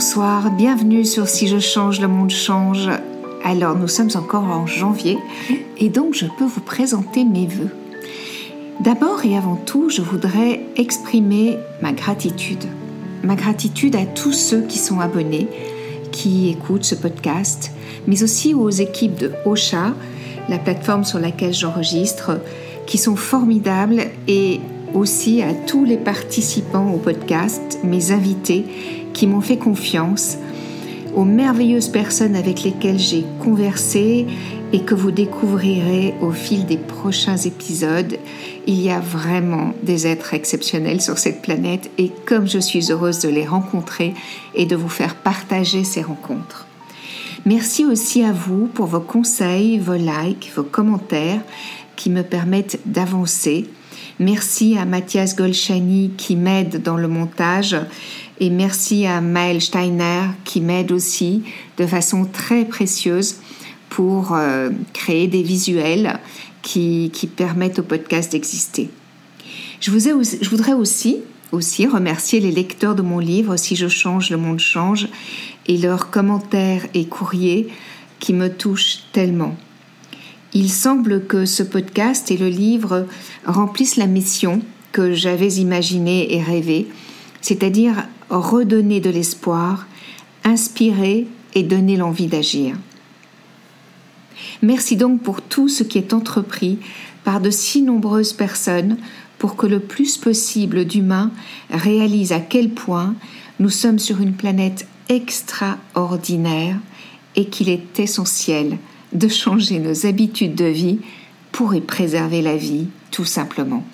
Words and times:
Bonsoir, 0.00 0.52
bienvenue 0.52 1.04
sur 1.04 1.28
Si 1.28 1.48
je 1.48 1.58
change, 1.58 2.00
le 2.00 2.06
monde 2.06 2.30
change. 2.30 2.88
Alors 3.44 3.76
nous 3.76 3.88
sommes 3.88 4.10
encore 4.14 4.44
en 4.44 4.64
janvier 4.64 5.18
et 5.76 5.88
donc 5.88 6.14
je 6.14 6.26
peux 6.38 6.44
vous 6.44 6.60
présenter 6.60 7.24
mes 7.24 7.48
voeux. 7.48 7.70
D'abord 8.78 9.24
et 9.24 9.36
avant 9.36 9.56
tout, 9.56 9.90
je 9.90 10.00
voudrais 10.00 10.60
exprimer 10.76 11.58
ma 11.82 11.90
gratitude. 11.90 12.64
Ma 13.24 13.34
gratitude 13.34 13.96
à 13.96 14.06
tous 14.06 14.30
ceux 14.30 14.62
qui 14.62 14.78
sont 14.78 15.00
abonnés, 15.00 15.48
qui 16.12 16.48
écoutent 16.48 16.84
ce 16.84 16.94
podcast, 16.94 17.72
mais 18.06 18.22
aussi 18.22 18.54
aux 18.54 18.70
équipes 18.70 19.18
de 19.18 19.32
Ocha, 19.46 19.94
la 20.48 20.58
plateforme 20.58 21.02
sur 21.02 21.18
laquelle 21.18 21.54
j'enregistre, 21.54 22.38
qui 22.86 22.98
sont 22.98 23.16
formidables 23.16 24.02
et 24.28 24.60
aussi 24.94 25.42
à 25.42 25.52
tous 25.66 25.84
les 25.84 25.98
participants 25.98 26.92
au 26.92 26.98
podcast, 26.98 27.80
mes 27.82 28.12
invités 28.12 28.64
qui 29.18 29.26
m'ont 29.26 29.40
fait 29.40 29.56
confiance, 29.56 30.38
aux 31.16 31.24
merveilleuses 31.24 31.88
personnes 31.88 32.36
avec 32.36 32.62
lesquelles 32.62 33.00
j'ai 33.00 33.24
conversé 33.40 34.28
et 34.72 34.82
que 34.82 34.94
vous 34.94 35.10
découvrirez 35.10 36.14
au 36.20 36.30
fil 36.30 36.66
des 36.66 36.76
prochains 36.76 37.36
épisodes. 37.36 38.16
Il 38.68 38.80
y 38.80 38.90
a 38.90 39.00
vraiment 39.00 39.72
des 39.82 40.06
êtres 40.06 40.34
exceptionnels 40.34 41.00
sur 41.00 41.18
cette 41.18 41.42
planète 41.42 41.90
et 41.98 42.12
comme 42.26 42.46
je 42.46 42.60
suis 42.60 42.92
heureuse 42.92 43.18
de 43.18 43.28
les 43.28 43.44
rencontrer 43.44 44.14
et 44.54 44.66
de 44.66 44.76
vous 44.76 44.88
faire 44.88 45.16
partager 45.16 45.82
ces 45.82 46.02
rencontres. 46.02 46.68
Merci 47.44 47.84
aussi 47.84 48.22
à 48.22 48.30
vous 48.30 48.66
pour 48.66 48.86
vos 48.86 49.00
conseils, 49.00 49.80
vos 49.80 49.96
likes, 49.96 50.52
vos 50.54 50.62
commentaires 50.62 51.40
qui 51.96 52.08
me 52.08 52.22
permettent 52.22 52.78
d'avancer. 52.86 53.66
Merci 54.20 54.76
à 54.78 54.84
Mathias 54.84 55.34
Golchani 55.34 56.12
qui 56.16 56.36
m'aide 56.36 56.82
dans 56.82 56.96
le 56.96 57.08
montage 57.08 57.76
et 58.40 58.50
merci 58.50 59.06
à 59.06 59.20
Maël 59.20 59.60
Steiner 59.60 60.28
qui 60.44 60.60
m'aide 60.60 60.92
aussi 60.92 61.42
de 61.76 61.86
façon 61.86 62.24
très 62.24 62.64
précieuse 62.64 63.36
pour 63.88 64.32
euh, 64.32 64.70
créer 64.92 65.26
des 65.26 65.42
visuels 65.42 66.18
qui, 66.62 67.10
permettent 67.36 67.78
au 67.78 67.82
podcast 67.82 68.32
d'exister. 68.32 68.90
Je, 69.80 69.90
je 69.90 70.50
voudrais 70.50 70.74
aussi, 70.74 71.18
aussi 71.52 71.86
remercier 71.86 72.40
les 72.40 72.50
lecteurs 72.50 72.94
de 72.94 73.02
mon 73.02 73.18
livre 73.18 73.56
Si 73.56 73.76
je 73.76 73.88
change, 73.88 74.30
le 74.30 74.36
monde 74.36 74.60
change 74.60 75.08
et 75.66 75.78
leurs 75.78 76.10
commentaires 76.10 76.86
et 76.94 77.06
courriers 77.06 77.68
qui 78.20 78.34
me 78.34 78.50
touchent 78.50 79.04
tellement. 79.12 79.56
Il 80.54 80.70
semble 80.70 81.26
que 81.26 81.44
ce 81.44 81.62
podcast 81.62 82.30
et 82.30 82.36
le 82.36 82.48
livre 82.48 83.06
remplissent 83.46 83.96
la 83.96 84.06
mission 84.06 84.60
que 84.92 85.12
j'avais 85.12 85.52
imaginée 85.54 86.34
et 86.34 86.42
rêvée, 86.42 86.88
c'est-à-dire 87.40 88.06
redonner 88.30 89.00
de 89.00 89.10
l'espoir, 89.10 89.86
inspirer 90.44 91.26
et 91.54 91.62
donner 91.62 91.96
l'envie 91.96 92.26
d'agir. 92.26 92.76
Merci 94.62 94.96
donc 94.96 95.22
pour 95.22 95.42
tout 95.42 95.68
ce 95.68 95.82
qui 95.82 95.98
est 95.98 96.12
entrepris 96.12 96.78
par 97.24 97.40
de 97.40 97.50
si 97.50 97.82
nombreuses 97.82 98.32
personnes 98.32 98.96
pour 99.38 99.56
que 99.56 99.66
le 99.66 99.80
plus 99.80 100.16
possible 100.16 100.84
d'humains 100.84 101.30
réalisent 101.70 102.32
à 102.32 102.40
quel 102.40 102.70
point 102.70 103.14
nous 103.60 103.70
sommes 103.70 103.98
sur 103.98 104.20
une 104.20 104.34
planète 104.34 104.86
extraordinaire 105.08 106.76
et 107.36 107.46
qu'il 107.46 107.68
est 107.68 107.98
essentiel 108.00 108.78
de 109.12 109.28
changer 109.28 109.78
nos 109.78 110.06
habitudes 110.06 110.54
de 110.54 110.64
vie 110.64 110.98
pour 111.52 111.74
y 111.74 111.80
préserver 111.80 112.42
la 112.42 112.56
vie, 112.56 112.88
tout 113.10 113.24
simplement. 113.24 113.84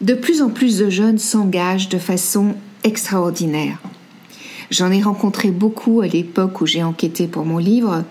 De 0.00 0.14
plus 0.14 0.42
en 0.42 0.48
plus 0.48 0.78
de 0.78 0.90
jeunes 0.90 1.18
s'engagent 1.18 1.88
de 1.88 1.98
façon 1.98 2.54
extraordinaire. 2.84 3.78
J'en 4.70 4.92
ai 4.92 5.02
rencontré 5.02 5.50
beaucoup 5.50 6.02
à 6.02 6.06
l'époque 6.06 6.60
où 6.60 6.66
j'ai 6.66 6.84
enquêté 6.84 7.26
pour 7.26 7.44
mon 7.44 7.58
livre, 7.58 8.04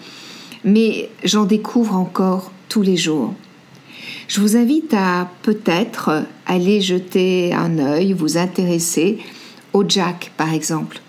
mais 0.65 1.09
j'en 1.23 1.45
découvre 1.45 1.95
encore 1.95 2.51
tous 2.67 2.81
les 2.81 2.97
jours. 2.97 3.33
Je 4.27 4.41
vous 4.41 4.57
invite 4.57 4.93
à 4.93 5.31
peut-être 5.43 6.25
aller 6.45 6.81
jeter 6.81 7.53
un 7.53 7.79
œil, 7.79 8.11
vous 8.11 8.37
intéresser 8.37 9.19
au 9.71 9.85
Jack 9.87 10.33
par 10.35 10.53
exemple, 10.53 10.99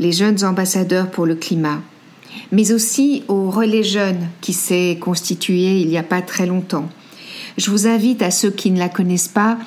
les 0.00 0.10
jeunes 0.10 0.44
ambassadeurs 0.44 1.10
pour 1.10 1.26
le 1.26 1.36
climat, 1.36 1.80
mais 2.50 2.72
aussi 2.72 3.22
au 3.28 3.50
relais 3.50 3.84
jeune 3.84 4.28
qui 4.40 4.52
s'est 4.52 4.98
constitué 5.00 5.80
il 5.80 5.88
n'y 5.88 5.98
a 5.98 6.02
pas 6.02 6.22
très 6.22 6.46
longtemps. 6.46 6.88
Je 7.56 7.70
vous 7.70 7.86
invite 7.86 8.22
à 8.22 8.32
ceux 8.32 8.50
qui 8.50 8.72
ne 8.72 8.78
la 8.78 8.88
connaissent 8.88 9.28
pas 9.28 9.58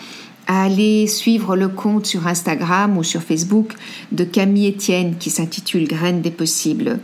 à 0.49 0.63
aller 0.63 1.05
suivre 1.05 1.55
le 1.55 1.67
compte 1.67 2.07
sur 2.07 2.25
Instagram 2.25 2.97
ou 2.97 3.03
sur 3.03 3.21
Facebook 3.21 3.73
de 4.11 4.23
Camille 4.23 4.69
Etienne 4.69 5.15
qui 5.19 5.29
s'intitule 5.29 5.87
Graines 5.87 6.23
des 6.23 6.31
possibles. 6.31 6.99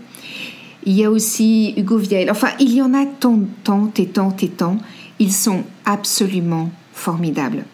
Il 0.84 0.94
y 0.94 1.06
a 1.06 1.12
aussi 1.12 1.76
Hugo 1.78 1.98
Viel. 1.98 2.32
Enfin, 2.32 2.50
il 2.60 2.74
y 2.74 2.82
en 2.82 2.96
a 2.96 3.06
tant, 3.06 3.40
tant 3.64 3.92
et 3.98 4.08
tant 4.08 4.36
et 4.42 4.50
tant. 4.50 4.80
Ils 5.20 5.32
sont 5.32 5.64
absolument 5.86 6.72
formidables. 6.92 7.66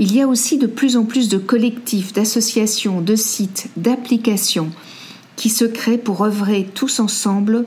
Il 0.00 0.12
y 0.12 0.20
a 0.20 0.26
aussi 0.26 0.58
de 0.58 0.66
plus 0.66 0.96
en 0.96 1.04
plus 1.04 1.28
de 1.28 1.38
collectifs, 1.38 2.12
d'associations, 2.12 3.00
de 3.00 3.14
sites, 3.14 3.70
d'applications 3.76 4.70
qui 5.36 5.48
se 5.48 5.64
créent 5.64 5.98
pour 5.98 6.24
œuvrer 6.24 6.68
tous 6.74 6.98
ensemble 6.98 7.66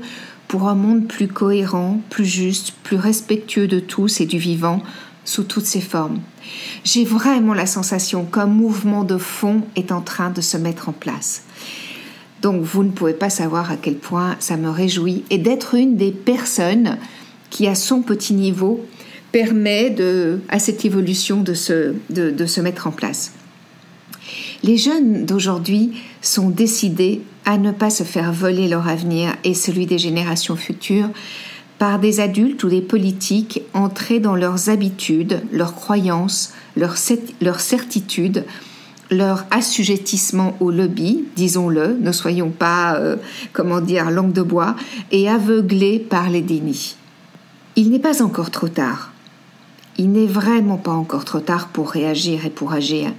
pour 0.50 0.68
un 0.68 0.76
monde 0.76 1.08
plus 1.08 1.30
cohérent, 1.30 2.02
plus 2.10 2.26
juste, 2.26 2.74
plus 2.84 2.98
respectueux 2.98 3.68
de 3.68 3.80
tous 3.80 4.20
et 4.20 4.26
du 4.26 4.38
vivant, 4.38 4.84
sous 5.26 5.44
toutes 5.44 5.66
ses 5.66 5.82
formes. 5.82 6.20
J'ai 6.84 7.06
vraiment 7.06 7.54
la 7.54 7.66
sensation 7.66 8.26
qu'un 8.26 8.48
mouvement 8.48 9.04
de 9.04 9.18
fond 9.18 9.62
est 9.76 9.92
en 9.92 10.02
train 10.02 10.30
de 10.30 10.42
se 10.42 10.58
mettre 10.58 10.90
en 10.90 10.94
place. 10.94 11.44
Donc 12.42 12.64
vous 12.64 12.84
ne 12.84 12.90
pouvez 12.90 13.14
pas 13.14 13.30
savoir 13.30 13.72
à 13.72 13.78
quel 13.78 13.96
point 13.96 14.36
ça 14.40 14.58
me 14.58 14.70
réjouit 14.70 15.24
et 15.30 15.38
d'être 15.38 15.76
une 15.76 15.96
des 15.96 16.12
personnes 16.12 16.98
qui, 17.50 17.68
à 17.68 17.76
son 17.76 18.02
petit 18.02 18.34
niveau, 18.34 18.86
permet 19.32 19.96
à 20.50 20.60
cette 20.60 20.84
évolution 20.84 21.42
de 21.42 21.54
se, 21.54 21.94
de 22.10 22.46
se 22.46 22.62
mettre 22.62 22.88
en 22.88 22.92
place. 22.92 23.34
Les 24.64 24.78
jeunes 24.78 25.26
d'aujourd'hui 25.26 25.94
sont 26.22 26.50
décidés 26.50 27.22
à 27.46 27.58
ne 27.58 27.72
pas 27.72 27.90
se 27.90 28.04
faire 28.04 28.32
voler 28.32 28.68
leur 28.68 28.88
avenir 28.88 29.36
et 29.44 29.54
celui 29.54 29.86
des 29.86 29.98
générations 29.98 30.56
futures 30.56 31.10
par 31.82 31.98
des 31.98 32.20
adultes 32.20 32.64
ou 32.64 32.70
des 32.70 32.84
politiques 32.84 33.64
entrés 33.74 34.20
dans 34.20 34.36
leurs 34.36 34.70
habitudes, 34.70 35.42
leurs 35.52 35.74
croyances, 35.74 36.54
leurs, 36.78 36.96
certitudes, 36.96 38.46
leur 39.10 39.46
assujettissement 39.50 40.56
au 40.60 40.70
lobby, 40.70 41.26
disons-le, 41.36 41.98
ne 42.00 42.12
soyons 42.12 42.52
pas, 42.52 42.98
euh, 42.98 43.16
comment 43.52 43.82
dire, 43.82 44.12
langue 44.12 44.32
de 44.32 44.44
bois, 44.44 44.76
et 45.10 45.28
aveuglés 45.28 45.98
par 45.98 46.30
les 46.30 46.44
dénis. 46.44 46.98
Il 47.76 47.90
n'est 47.90 47.98
pas 47.98 48.22
encore 48.22 48.52
trop 48.52 48.70
tard. 48.70 49.12
Il 49.98 50.12
n'est 50.12 50.28
vraiment 50.28 50.78
pas 50.78 50.92
encore 50.92 51.26
trop 51.26 51.40
tard 51.40 51.70
pour 51.70 51.90
réagir 51.90 52.46
et 52.46 52.52
pour 52.52 52.74
agir, 52.74 53.12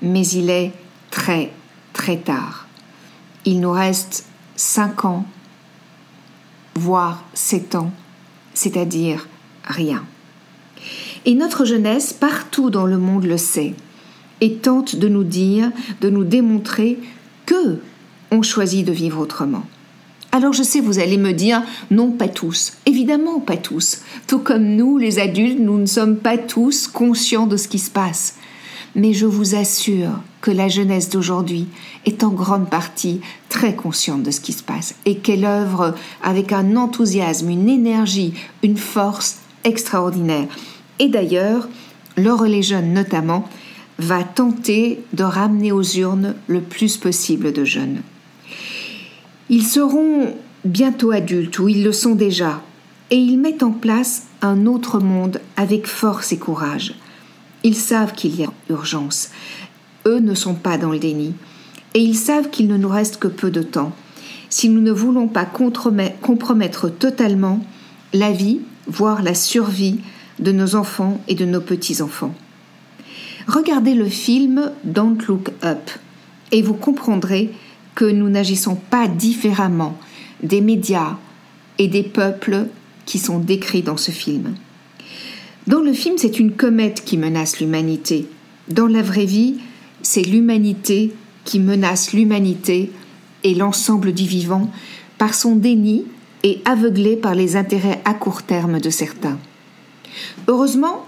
mais 0.00 0.26
il 0.26 0.48
est 0.48 0.72
très, 1.10 1.52
très 1.92 2.16
tard. 2.16 2.68
Il 3.44 3.60
nous 3.60 3.72
reste 3.72 4.24
cinq 4.56 5.04
ans 5.04 5.26
voire 6.78 7.24
ans, 7.74 7.92
c'est-à-dire 8.54 9.28
rien. 9.64 10.04
Et 11.26 11.34
notre 11.34 11.64
jeunesse, 11.64 12.12
partout 12.12 12.70
dans 12.70 12.86
le 12.86 12.98
monde, 12.98 13.24
le 13.24 13.36
sait 13.36 13.74
et 14.40 14.54
tente 14.54 14.96
de 14.96 15.08
nous 15.08 15.24
dire, 15.24 15.72
de 16.00 16.10
nous 16.10 16.24
démontrer 16.24 16.98
que 17.44 17.80
on 18.30 18.42
choisit 18.42 18.86
de 18.86 18.92
vivre 18.92 19.20
autrement. 19.20 19.64
Alors 20.30 20.52
je 20.52 20.62
sais, 20.62 20.80
vous 20.80 20.98
allez 20.98 21.16
me 21.16 21.32
dire, 21.32 21.62
non, 21.90 22.12
pas 22.12 22.28
tous. 22.28 22.74
Évidemment, 22.86 23.40
pas 23.40 23.56
tous. 23.56 24.02
Tout 24.26 24.38
comme 24.38 24.76
nous, 24.76 24.98
les 24.98 25.18
adultes, 25.18 25.58
nous 25.58 25.78
ne 25.78 25.86
sommes 25.86 26.16
pas 26.16 26.38
tous 26.38 26.86
conscients 26.86 27.46
de 27.46 27.56
ce 27.56 27.68
qui 27.68 27.78
se 27.78 27.90
passe 27.90 28.36
mais 28.94 29.12
je 29.12 29.26
vous 29.26 29.54
assure 29.54 30.20
que 30.40 30.50
la 30.50 30.68
jeunesse 30.68 31.10
d'aujourd'hui 31.10 31.66
est 32.06 32.22
en 32.22 32.30
grande 32.30 32.70
partie 32.70 33.20
très 33.48 33.74
consciente 33.74 34.22
de 34.22 34.30
ce 34.30 34.40
qui 34.40 34.52
se 34.52 34.62
passe 34.62 34.94
et 35.04 35.16
qu'elle 35.16 35.44
œuvre 35.44 35.94
avec 36.22 36.52
un 36.52 36.76
enthousiasme, 36.76 37.50
une 37.50 37.68
énergie, 37.68 38.34
une 38.62 38.76
force 38.76 39.38
extraordinaire. 39.64 40.48
Et 40.98 41.08
d'ailleurs, 41.08 41.68
le 42.16 42.80
notamment 42.80 43.48
va 43.98 44.22
tenter 44.22 45.00
de 45.12 45.24
ramener 45.24 45.72
aux 45.72 45.82
urnes 45.82 46.34
le 46.46 46.60
plus 46.60 46.96
possible 46.96 47.52
de 47.52 47.64
jeunes. 47.64 48.02
Ils 49.48 49.66
seront 49.66 50.34
bientôt 50.64 51.10
adultes, 51.10 51.58
ou 51.58 51.68
ils 51.68 51.82
le 51.82 51.92
sont 51.92 52.14
déjà, 52.14 52.62
et 53.10 53.16
ils 53.16 53.38
mettent 53.38 53.62
en 53.62 53.70
place 53.70 54.24
un 54.42 54.66
autre 54.66 55.00
monde 55.00 55.40
avec 55.56 55.86
force 55.86 56.32
et 56.32 56.38
courage. 56.38 56.94
Ils 57.64 57.74
savent 57.74 58.12
qu'il 58.12 58.38
y 58.38 58.44
a 58.44 58.52
urgence. 58.68 59.30
Eux 60.06 60.20
ne 60.20 60.34
sont 60.34 60.54
pas 60.54 60.78
dans 60.78 60.90
le 60.90 60.98
déni. 60.98 61.34
Et 61.94 62.00
ils 62.00 62.16
savent 62.16 62.50
qu'il 62.50 62.68
ne 62.68 62.76
nous 62.76 62.88
reste 62.88 63.18
que 63.18 63.28
peu 63.28 63.50
de 63.50 63.62
temps. 63.62 63.92
Si 64.50 64.68
nous 64.68 64.80
ne 64.80 64.92
voulons 64.92 65.28
pas 65.28 65.44
compromettre 65.44 66.88
totalement 66.88 67.64
la 68.12 68.32
vie, 68.32 68.60
voire 68.86 69.22
la 69.22 69.34
survie 69.34 70.00
de 70.38 70.52
nos 70.52 70.74
enfants 70.74 71.20
et 71.28 71.34
de 71.34 71.44
nos 71.44 71.60
petits-enfants. 71.60 72.34
Regardez 73.46 73.94
le 73.94 74.08
film 74.08 74.70
Don't 74.84 75.18
Look 75.26 75.50
Up 75.64 75.90
et 76.52 76.62
vous 76.62 76.74
comprendrez 76.74 77.50
que 77.94 78.04
nous 78.04 78.28
n'agissons 78.28 78.76
pas 78.76 79.08
différemment 79.08 79.98
des 80.42 80.60
médias 80.60 81.16
et 81.78 81.88
des 81.88 82.02
peuples 82.02 82.66
qui 83.06 83.18
sont 83.18 83.38
décrits 83.38 83.82
dans 83.82 83.96
ce 83.96 84.10
film. 84.10 84.54
Dans 85.66 85.80
le 85.80 85.92
film, 85.92 86.16
c'est 86.18 86.38
une 86.38 86.52
comète 86.52 87.04
qui 87.04 87.16
menace 87.16 87.60
l'humanité. 87.60 88.26
Dans 88.68 88.86
la 88.86 89.02
vraie 89.02 89.26
vie, 89.26 89.56
c'est 90.10 90.22
l'humanité 90.22 91.12
qui 91.44 91.60
menace 91.60 92.14
l'humanité 92.14 92.90
et 93.44 93.54
l'ensemble 93.54 94.14
du 94.14 94.24
vivant 94.24 94.70
par 95.18 95.34
son 95.34 95.54
déni 95.54 96.06
et 96.44 96.62
aveuglé 96.64 97.14
par 97.14 97.34
les 97.34 97.56
intérêts 97.56 98.00
à 98.06 98.14
court 98.14 98.42
terme 98.42 98.80
de 98.80 98.88
certains. 98.88 99.36
Heureusement, 100.46 101.04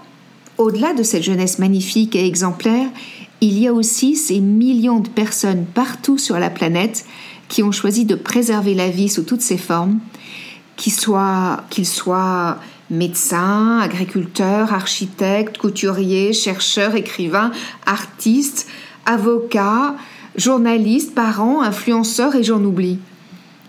au-delà 0.59 0.93
de 0.93 1.01
cette 1.01 1.23
jeunesse 1.23 1.57
magnifique 1.57 2.15
et 2.15 2.27
exemplaire, 2.27 2.89
il 3.41 3.57
y 3.57 3.67
a 3.67 3.73
aussi 3.73 4.15
ces 4.15 4.39
millions 4.39 4.99
de 4.99 5.09
personnes 5.09 5.65
partout 5.65 6.19
sur 6.19 6.37
la 6.37 6.51
planète 6.51 7.03
qui 7.47 7.63
ont 7.63 7.71
choisi 7.71 8.05
de 8.05 8.13
préserver 8.13 8.75
la 8.75 8.91
vie 8.91 9.09
sous 9.09 9.23
toutes 9.23 9.41
ses 9.41 9.57
formes, 9.57 9.97
qu'ils 10.77 10.93
soient, 10.93 12.59
médecins, 12.91 13.79
agriculteurs, 13.79 14.73
architectes, 14.73 15.57
couturiers, 15.57 16.33
chercheurs, 16.33 16.93
écrivains, 16.93 17.51
artistes, 17.87 18.67
avocats, 19.05 19.95
journalistes, 20.35 21.13
parents, 21.13 21.61
influenceurs 21.61 22.35
et 22.35 22.43
j'en 22.43 22.63
oublie. 22.63 22.99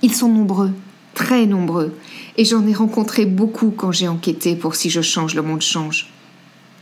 Ils 0.03 0.15
sont 0.15 0.29
nombreux, 0.29 0.71
très 1.15 1.47
nombreux, 1.47 1.95
et 2.37 2.45
j'en 2.45 2.67
ai 2.67 2.73
rencontré 2.73 3.27
beaucoup 3.27 3.73
quand 3.77 3.93
j'ai 3.93 4.09
enquêté 4.09 4.57
pour 4.57 4.75
Si 4.75 4.91
je 4.91 5.01
change, 5.01 5.35
le 5.35 5.43
monde 5.43 5.63
change. 5.63 6.09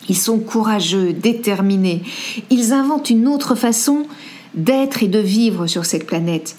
Ils 0.08 0.16
sont 0.16 0.38
courageux, 0.38 1.12
déterminés, 1.12 2.02
ils 2.50 2.72
inventent 2.72 3.10
une 3.10 3.28
autre 3.28 3.54
façon 3.54 4.06
d'être 4.54 5.02
et 5.02 5.08
de 5.08 5.18
vivre 5.18 5.66
sur 5.66 5.84
cette 5.84 6.06
planète. 6.06 6.56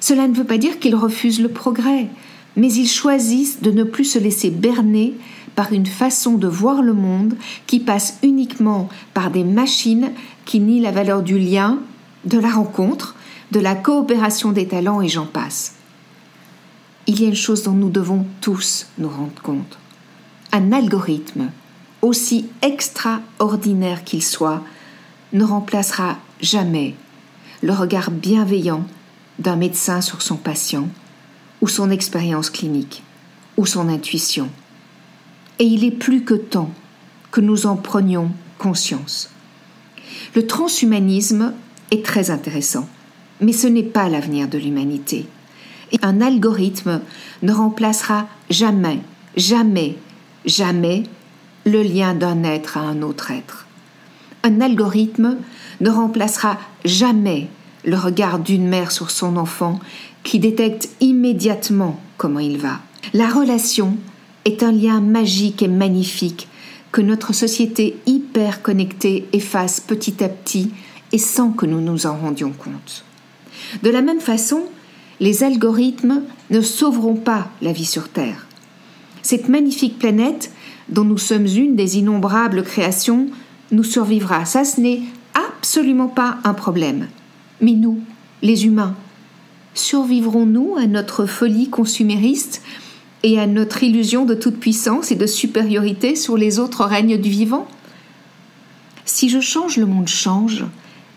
Cela 0.00 0.28
ne 0.28 0.34
veut 0.34 0.44
pas 0.44 0.58
dire 0.58 0.78
qu'ils 0.78 0.94
refusent 0.94 1.40
le 1.40 1.48
progrès, 1.48 2.08
mais 2.56 2.72
ils 2.72 2.88
choisissent 2.88 3.62
de 3.62 3.70
ne 3.70 3.84
plus 3.84 4.04
se 4.04 4.18
laisser 4.18 4.50
berner 4.50 5.14
par 5.54 5.72
une 5.72 5.86
façon 5.86 6.34
de 6.34 6.48
voir 6.48 6.82
le 6.82 6.92
monde 6.92 7.36
qui 7.66 7.80
passe 7.80 8.18
uniquement 8.22 8.88
par 9.14 9.30
des 9.30 9.44
machines 9.44 10.10
qui 10.44 10.60
nient 10.60 10.80
la 10.80 10.90
valeur 10.90 11.22
du 11.22 11.38
lien, 11.38 11.78
de 12.24 12.38
la 12.38 12.50
rencontre, 12.50 13.14
de 13.50 13.60
la 13.60 13.74
coopération 13.74 14.52
des 14.52 14.66
talents 14.66 15.00
et 15.00 15.08
j'en 15.08 15.26
passe. 15.26 15.74
Il 17.06 17.20
y 17.20 17.24
a 17.24 17.28
une 17.28 17.34
chose 17.34 17.62
dont 17.64 17.72
nous 17.72 17.90
devons 17.90 18.26
tous 18.40 18.86
nous 18.98 19.08
rendre 19.08 19.42
compte. 19.42 19.78
Un 20.52 20.72
algorithme, 20.72 21.50
aussi 22.00 22.46
extraordinaire 22.62 24.04
qu'il 24.04 24.22
soit, 24.22 24.62
ne 25.32 25.44
remplacera 25.44 26.18
jamais 26.40 26.94
le 27.62 27.72
regard 27.72 28.10
bienveillant 28.10 28.84
d'un 29.38 29.56
médecin 29.56 30.00
sur 30.00 30.20
son 30.20 30.36
patient, 30.36 30.88
ou 31.60 31.68
son 31.68 31.90
expérience 31.90 32.50
clinique, 32.50 33.02
ou 33.56 33.66
son 33.66 33.88
intuition. 33.88 34.48
Et 35.58 35.64
il 35.64 35.84
est 35.84 35.92
plus 35.92 36.24
que 36.24 36.34
temps 36.34 36.72
que 37.30 37.40
nous 37.40 37.66
en 37.66 37.76
prenions 37.76 38.30
conscience. 38.58 39.30
Le 40.34 40.46
transhumanisme 40.46 41.52
est 41.90 42.04
très 42.04 42.30
intéressant, 42.30 42.88
mais 43.40 43.52
ce 43.52 43.66
n'est 43.66 43.82
pas 43.82 44.08
l'avenir 44.08 44.48
de 44.48 44.58
l'humanité. 44.58 45.26
Un 46.00 46.20
algorithme 46.20 47.00
ne 47.42 47.52
remplacera 47.52 48.26
jamais, 48.48 49.00
jamais, 49.36 49.96
jamais 50.46 51.02
le 51.66 51.82
lien 51.82 52.14
d'un 52.14 52.44
être 52.44 52.78
à 52.78 52.80
un 52.80 53.02
autre 53.02 53.30
être. 53.30 53.66
Un 54.42 54.60
algorithme 54.60 55.36
ne 55.80 55.90
remplacera 55.90 56.58
jamais 56.84 57.48
le 57.84 57.96
regard 57.96 58.38
d'une 58.38 58.66
mère 58.66 58.90
sur 58.90 59.10
son 59.10 59.36
enfant 59.36 59.80
qui 60.24 60.38
détecte 60.38 60.88
immédiatement 61.00 62.00
comment 62.16 62.40
il 62.40 62.58
va. 62.58 62.80
La 63.12 63.28
relation 63.28 63.96
est 64.44 64.62
un 64.62 64.72
lien 64.72 65.00
magique 65.00 65.62
et 65.62 65.68
magnifique 65.68 66.48
que 66.92 67.00
notre 67.00 67.32
société 67.32 67.96
hyper 68.06 68.62
connectée 68.62 69.26
efface 69.32 69.80
petit 69.80 70.22
à 70.22 70.28
petit 70.28 70.70
et 71.10 71.18
sans 71.18 71.50
que 71.50 71.66
nous 71.66 71.80
nous 71.80 72.06
en 72.06 72.16
rendions 72.16 72.52
compte. 72.52 73.04
De 73.82 73.90
la 73.90 74.02
même 74.02 74.20
façon, 74.20 74.64
les 75.18 75.42
algorithmes 75.42 76.22
ne 76.50 76.60
sauveront 76.60 77.16
pas 77.16 77.48
la 77.62 77.72
vie 77.72 77.86
sur 77.86 78.08
Terre. 78.10 78.46
Cette 79.22 79.48
magnifique 79.48 79.98
planète, 79.98 80.52
dont 80.88 81.04
nous 81.04 81.18
sommes 81.18 81.46
une 81.46 81.76
des 81.76 81.96
innombrables 81.98 82.62
créations, 82.62 83.28
nous 83.70 83.84
survivra. 83.84 84.44
Ça, 84.44 84.64
ce 84.64 84.80
n'est 84.80 85.00
absolument 85.34 86.08
pas 86.08 86.38
un 86.44 86.54
problème. 86.54 87.08
Mais 87.60 87.72
nous, 87.72 88.00
les 88.42 88.66
humains, 88.66 88.94
survivrons-nous 89.74 90.76
à 90.76 90.86
notre 90.86 91.24
folie 91.24 91.70
consumériste 91.70 92.62
et 93.22 93.38
à 93.38 93.46
notre 93.46 93.82
illusion 93.82 94.24
de 94.24 94.34
toute 94.34 94.58
puissance 94.58 95.10
et 95.10 95.14
de 95.14 95.26
supériorité 95.26 96.16
sur 96.16 96.36
les 96.36 96.58
autres 96.58 96.84
règnes 96.84 97.18
du 97.18 97.30
vivant 97.30 97.68
Si 99.04 99.28
je 99.28 99.40
change, 99.40 99.76
le 99.76 99.86
monde 99.86 100.08
change 100.08 100.64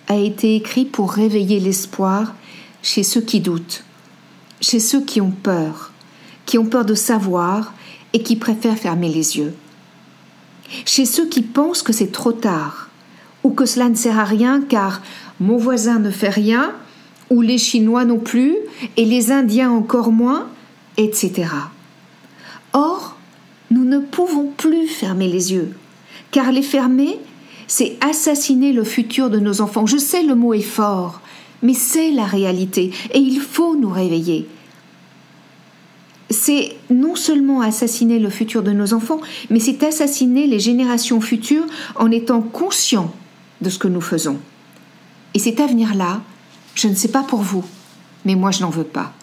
a 0.08 0.16
été 0.16 0.56
écrit 0.56 0.86
pour 0.86 1.12
réveiller 1.12 1.60
l'espoir 1.60 2.36
chez 2.84 3.04
ceux 3.04 3.22
qui 3.22 3.40
doutent, 3.40 3.84
chez 4.62 4.80
ceux 4.80 5.02
qui 5.02 5.20
ont 5.20 5.32
peur, 5.32 5.92
qui 6.46 6.58
ont 6.58 6.66
peur 6.66 6.86
de 6.86 6.94
savoir 6.94 7.74
et 8.14 8.22
qui 8.22 8.36
préfèrent 8.36 8.78
fermer 8.78 9.10
les 9.10 9.38
yeux, 9.38 9.56
chez 10.86 11.06
ceux 11.06 11.28
qui 11.28 11.42
pensent 11.42 11.82
que 11.82 11.94
c'est 11.94 12.12
trop 12.12 12.32
tard 12.32 12.90
ou 13.44 13.52
que 13.52 13.66
cela 13.66 13.90
ne 13.90 13.96
sert 13.96 14.20
à 14.20 14.26
rien 14.26 14.62
car 14.62 15.02
mon 15.40 15.58
voisin 15.58 16.00
ne 16.00 16.12
fait 16.12 16.30
rien 16.30 16.74
ou 17.30 17.42
les 17.42 17.58
Chinois 17.58 18.06
non 18.06 18.20
plus, 18.20 18.56
et 18.98 19.06
les 19.06 19.32
Indiens 19.32 19.72
encore 19.72 20.12
moins, 20.12 20.48
etc. 20.98 21.48
Or, 22.76 23.16
nous 23.72 23.86
ne 23.86 24.00
pouvons 24.00 24.48
plus 24.48 24.90
fermer 24.90 25.30
les 25.30 25.54
yeux, 25.54 25.78
car 26.32 26.52
les 26.52 26.62
fermer, 26.62 27.18
c'est 27.68 27.98
assassiner 28.02 28.74
le 28.74 28.84
futur 28.84 29.30
de 29.30 29.40
nos 29.40 29.62
enfants. 29.62 29.86
Je 29.86 29.96
sais 29.96 30.24
le 30.24 30.36
mot 30.36 30.54
est 30.54 30.60
fort, 30.60 31.22
mais 31.64 31.74
c'est 31.74 32.12
la 32.12 32.26
réalité, 32.26 32.92
et 33.14 33.20
il 33.20 33.40
faut 33.40 33.78
nous 33.78 33.90
réveiller. 33.90 34.50
C'est 36.30 36.76
non 36.90 37.16
seulement 37.16 37.62
assassiner 37.62 38.20
le 38.20 38.30
futur 38.30 38.62
de 38.62 38.72
nos 38.72 38.94
enfants, 38.94 39.22
mais 39.50 39.62
c'est 39.62 39.82
assassiner 39.82 40.46
les 40.46 40.60
générations 40.60 41.22
futures 41.22 41.68
en 41.96 42.12
étant 42.12 42.42
conscient 42.42 43.14
de 43.62 43.70
ce 43.70 43.80
que 43.80 43.88
nous 43.88 44.02
faisons. 44.02 44.38
Et 45.34 45.40
cet 45.40 45.62
avenir-là, 45.62 46.22
je 46.74 46.90
ne 46.90 46.96
sais 46.96 47.08
pas 47.08 47.24
pour 47.24 47.40
vous, 47.40 47.64
mais 48.26 48.36
moi 48.36 48.52
je 48.52 48.60
n'en 48.60 48.70
veux 48.70 48.84
pas. 48.84 49.14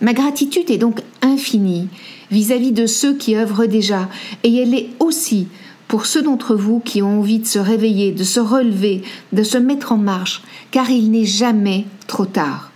Ma 0.00 0.12
gratitude 0.12 0.70
est 0.70 0.78
donc 0.78 1.00
infinie 1.22 1.88
vis-à-vis 2.30 2.72
de 2.72 2.86
ceux 2.86 3.14
qui 3.14 3.36
œuvrent 3.36 3.66
déjà, 3.66 4.08
et 4.42 4.54
elle 4.54 4.74
est 4.74 4.90
aussi 4.98 5.48
pour 5.88 6.06
ceux 6.06 6.22
d'entre 6.22 6.56
vous 6.56 6.80
qui 6.80 7.02
ont 7.02 7.20
envie 7.20 7.38
de 7.38 7.46
se 7.46 7.58
réveiller, 7.58 8.12
de 8.12 8.24
se 8.24 8.40
relever, 8.40 9.02
de 9.32 9.42
se 9.42 9.58
mettre 9.58 9.92
en 9.92 9.96
marche, 9.96 10.42
car 10.70 10.90
il 10.90 11.10
n'est 11.10 11.24
jamais 11.24 11.86
trop 12.06 12.26
tard. 12.26 12.72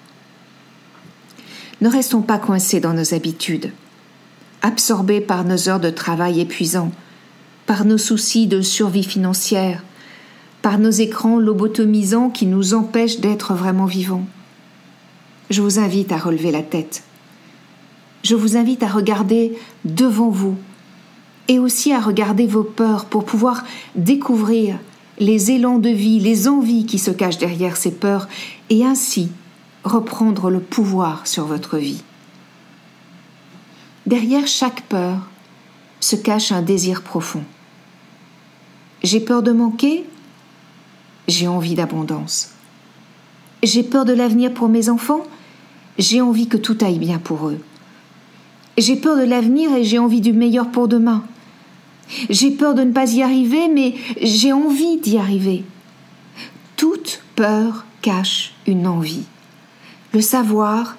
Ne 1.80 1.88
restons 1.88 2.22
pas 2.22 2.38
coincés 2.38 2.80
dans 2.80 2.94
nos 2.94 3.14
habitudes, 3.14 3.72
absorbés 4.62 5.20
par 5.20 5.44
nos 5.44 5.68
heures 5.68 5.80
de 5.80 5.90
travail 5.90 6.40
épuisants, 6.40 6.92
par 7.66 7.84
nos 7.84 7.98
soucis 7.98 8.46
de 8.46 8.60
survie 8.60 9.04
financière, 9.04 9.82
par 10.62 10.78
nos 10.78 10.90
écrans 10.90 11.38
lobotomisants 11.38 12.30
qui 12.30 12.46
nous 12.46 12.74
empêchent 12.74 13.20
d'être 13.20 13.54
vraiment 13.54 13.86
vivants. 13.86 14.26
Je 15.48 15.62
vous 15.62 15.78
invite 15.78 16.12
à 16.12 16.18
relever 16.18 16.52
la 16.52 16.62
tête. 16.62 17.02
Je 18.22 18.34
vous 18.34 18.56
invite 18.56 18.82
à 18.82 18.88
regarder 18.88 19.58
devant 19.84 20.30
vous 20.30 20.56
et 21.48 21.58
aussi 21.58 21.92
à 21.92 22.00
regarder 22.00 22.46
vos 22.46 22.62
peurs 22.62 23.06
pour 23.06 23.24
pouvoir 23.24 23.64
découvrir 23.94 24.78
les 25.18 25.50
élans 25.50 25.78
de 25.78 25.88
vie, 25.88 26.20
les 26.20 26.48
envies 26.48 26.86
qui 26.86 26.98
se 26.98 27.10
cachent 27.10 27.38
derrière 27.38 27.76
ces 27.76 27.92
peurs 27.92 28.28
et 28.68 28.84
ainsi 28.84 29.30
reprendre 29.84 30.50
le 30.50 30.60
pouvoir 30.60 31.26
sur 31.26 31.46
votre 31.46 31.76
vie. 31.76 32.02
Derrière 34.06 34.46
chaque 34.46 34.82
peur 34.82 35.28
se 36.00 36.16
cache 36.16 36.52
un 36.52 36.62
désir 36.62 37.02
profond. 37.02 37.44
J'ai 39.02 39.20
peur 39.20 39.42
de 39.42 39.52
manquer 39.52 40.04
j'ai 41.30 41.46
envie 41.46 41.74
d'abondance. 41.74 42.50
J'ai 43.62 43.82
peur 43.82 44.04
de 44.04 44.12
l'avenir 44.12 44.52
pour 44.52 44.68
mes 44.68 44.88
enfants, 44.88 45.22
j'ai 45.98 46.20
envie 46.20 46.48
que 46.48 46.56
tout 46.56 46.76
aille 46.80 46.98
bien 46.98 47.18
pour 47.18 47.48
eux. 47.48 47.60
J'ai 48.80 48.96
peur 48.96 49.16
de 49.16 49.22
l'avenir 49.22 49.74
et 49.74 49.84
j'ai 49.84 49.98
envie 49.98 50.20
du 50.20 50.32
meilleur 50.32 50.70
pour 50.70 50.88
demain. 50.88 51.22
J'ai 52.28 52.50
peur 52.50 52.74
de 52.74 52.82
ne 52.82 52.92
pas 52.92 53.12
y 53.12 53.22
arriver, 53.22 53.68
mais 53.68 53.94
j'ai 54.20 54.52
envie 54.52 54.96
d'y 54.96 55.18
arriver. 55.18 55.64
Toute 56.76 57.22
peur 57.36 57.84
cache 58.02 58.52
une 58.66 58.86
envie. 58.86 59.24
Le 60.12 60.20
savoir, 60.20 60.96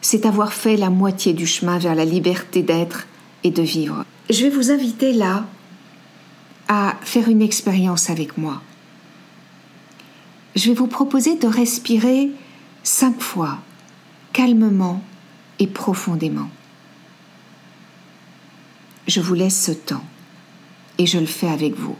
c'est 0.00 0.26
avoir 0.26 0.52
fait 0.52 0.76
la 0.76 0.90
moitié 0.90 1.32
du 1.32 1.46
chemin 1.46 1.78
vers 1.78 1.94
la 1.94 2.04
liberté 2.04 2.62
d'être 2.62 3.06
et 3.44 3.50
de 3.50 3.62
vivre. 3.62 4.04
Je 4.28 4.42
vais 4.42 4.50
vous 4.50 4.72
inviter 4.72 5.12
là 5.12 5.44
à 6.66 6.96
faire 7.02 7.28
une 7.28 7.42
expérience 7.42 8.10
avec 8.10 8.36
moi 8.38 8.60
je 10.54 10.68
vais 10.68 10.74
vous 10.74 10.86
proposer 10.86 11.36
de 11.36 11.46
respirer 11.46 12.30
cinq 12.82 13.20
fois, 13.20 13.58
calmement 14.32 15.02
et 15.58 15.66
profondément. 15.66 16.48
Je 19.06 19.20
vous 19.20 19.34
laisse 19.34 19.64
ce 19.64 19.72
temps 19.72 20.04
et 20.98 21.06
je 21.06 21.18
le 21.18 21.26
fais 21.26 21.48
avec 21.48 21.74
vous. 21.74 21.96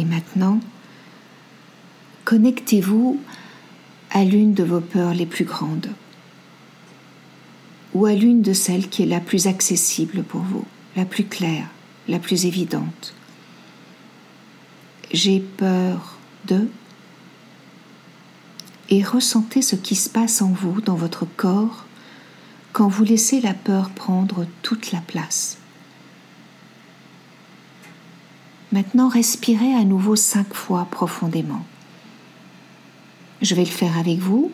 Et 0.00 0.04
maintenant, 0.06 0.60
connectez-vous 2.24 3.20
à 4.10 4.24
l'une 4.24 4.54
de 4.54 4.64
vos 4.64 4.80
peurs 4.80 5.12
les 5.12 5.26
plus 5.26 5.44
grandes 5.44 5.90
ou 7.92 8.06
à 8.06 8.14
l'une 8.14 8.40
de 8.40 8.54
celles 8.54 8.88
qui 8.88 9.02
est 9.02 9.06
la 9.06 9.20
plus 9.20 9.46
accessible 9.46 10.22
pour 10.22 10.40
vous, 10.40 10.64
la 10.96 11.04
plus 11.04 11.24
claire, 11.24 11.66
la 12.08 12.18
plus 12.18 12.46
évidente. 12.46 13.12
J'ai 15.12 15.40
peur 15.40 16.16
de 16.46 16.66
et 18.88 19.04
ressentez 19.04 19.60
ce 19.60 19.76
qui 19.76 19.96
se 19.96 20.08
passe 20.08 20.40
en 20.40 20.50
vous, 20.50 20.80
dans 20.80 20.96
votre 20.96 21.26
corps, 21.36 21.84
quand 22.72 22.88
vous 22.88 23.04
laissez 23.04 23.42
la 23.42 23.52
peur 23.52 23.90
prendre 23.90 24.46
toute 24.62 24.92
la 24.92 25.00
place. 25.00 25.59
Maintenant, 28.72 29.08
respirez 29.08 29.74
à 29.74 29.84
nouveau 29.84 30.16
cinq 30.16 30.54
fois 30.54 30.86
profondément. 30.90 31.64
Je 33.42 33.54
vais 33.54 33.64
le 33.64 33.70
faire 33.70 33.98
avec 33.98 34.18
vous, 34.18 34.52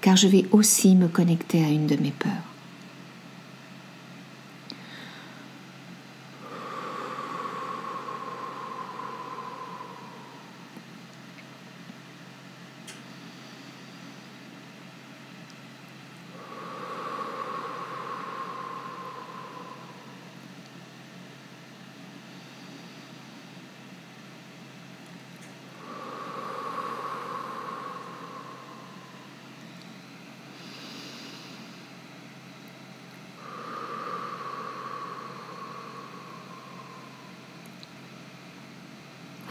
car 0.00 0.16
je 0.16 0.28
vais 0.28 0.46
aussi 0.52 0.94
me 0.94 1.08
connecter 1.08 1.64
à 1.64 1.68
une 1.68 1.86
de 1.86 1.96
mes 1.96 2.12
peurs. 2.12 2.51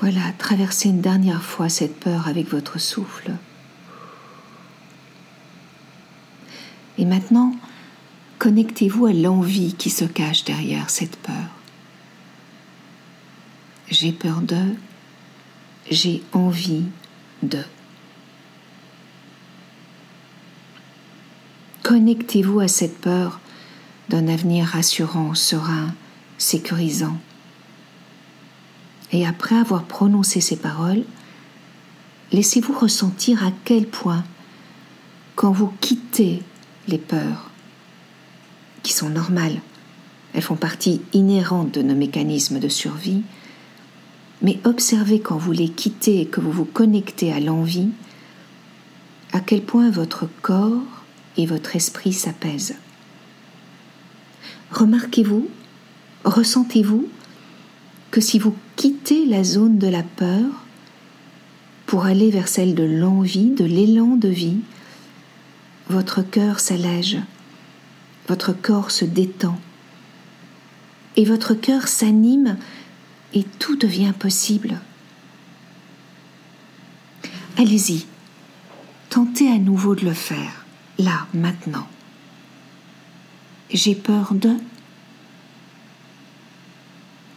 Voilà, 0.02 0.32
traversez 0.40 0.90
une 0.90 1.02
dernière 1.02 1.44
fois 1.44 1.70
cette 1.70 2.00
peur 2.00 2.28
avec 2.28 2.50
votre 2.50 2.80
souffle. 2.80 3.34
Et 6.98 7.06
maintenant, 7.06 7.54
connectez-vous 8.40 9.06
à 9.06 9.14
l'envie 9.14 9.76
qui 9.76 9.92
se 9.92 10.06
cache 10.06 10.44
derrière 10.44 10.90
cette 10.90 11.18
peur. 11.18 11.36
J'ai 13.90 14.12
peur 14.12 14.42
de, 14.42 14.74
j'ai 15.92 16.24
envie 16.32 16.86
de. 17.44 17.60
Connectez-vous 21.84 22.60
à 22.60 22.68
cette 22.68 23.00
peur 23.00 23.40
d'un 24.10 24.28
avenir 24.28 24.66
rassurant, 24.66 25.36
serein, 25.36 25.94
sécurisant. 26.40 27.20
Et 29.12 29.26
après 29.26 29.56
avoir 29.56 29.84
prononcé 29.84 30.42
ces 30.42 30.56
paroles, 30.56 31.04
laissez-vous 32.32 32.74
ressentir 32.74 33.46
à 33.46 33.52
quel 33.66 33.88
point, 33.88 34.24
quand 35.36 35.52
vous 35.52 35.72
quittez 35.82 36.42
les 36.88 36.98
peurs, 36.98 37.50
qui 38.84 38.94
sont 38.94 39.10
normales, 39.10 39.62
elles 40.34 40.42
font 40.42 40.56
partie 40.56 41.02
inhérente 41.14 41.72
de 41.72 41.82
nos 41.82 41.96
mécanismes 41.96 42.60
de 42.60 42.70
survie, 42.70 43.24
mais 44.42 44.60
observez 44.64 45.20
quand 45.20 45.38
vous 45.38 45.52
les 45.52 45.70
quittez 45.70 46.22
et 46.22 46.26
que 46.26 46.40
vous 46.40 46.52
vous 46.52 46.66
connectez 46.66 47.32
à 47.32 47.40
l'envie, 47.40 47.90
à 49.34 49.40
quel 49.40 49.62
point 49.62 49.92
votre 49.92 50.28
corps 50.42 50.82
et 51.38 51.46
votre 51.46 51.76
esprit 51.76 52.14
s'apaisent. 52.14 52.76
Remarquez-vous, 54.72 55.48
ressentez-vous 56.24 57.08
que 58.10 58.22
si 58.22 58.40
vous 58.40 58.56
quittez 58.82 59.28
la 59.28 59.44
zone 59.44 59.78
de 59.78 59.86
la 59.86 60.02
peur 60.02 60.44
pour 61.86 62.06
aller 62.06 62.32
vers 62.32 62.48
celle 62.48 62.74
de 62.74 62.82
l'envie, 62.82 63.52
de 63.52 63.64
l'élan 63.64 64.16
de 64.16 64.28
vie, 64.28 64.58
votre 65.88 66.24
cœur 66.24 66.60
s'allège, 66.60 67.20
votre 68.28 68.54
corps 68.54 68.90
se 68.90 69.06
détend, 69.06 69.60
et 71.16 71.26
votre 71.26 71.54
cœur 71.54 71.88
s'anime 71.88 72.58
et 73.36 73.44
tout 73.44 73.76
devient 73.76 74.14
possible. 74.18 74.80
Allez-y, 77.60 78.08
tentez 79.12 79.48
à 79.48 79.60
nouveau 79.60 79.94
de 79.94 80.06
le 80.06 80.16
faire, 80.16 80.66
là, 80.98 81.28
maintenant. 81.36 81.88
J'ai 83.70 83.94
peur 83.94 84.34
de 84.34 84.56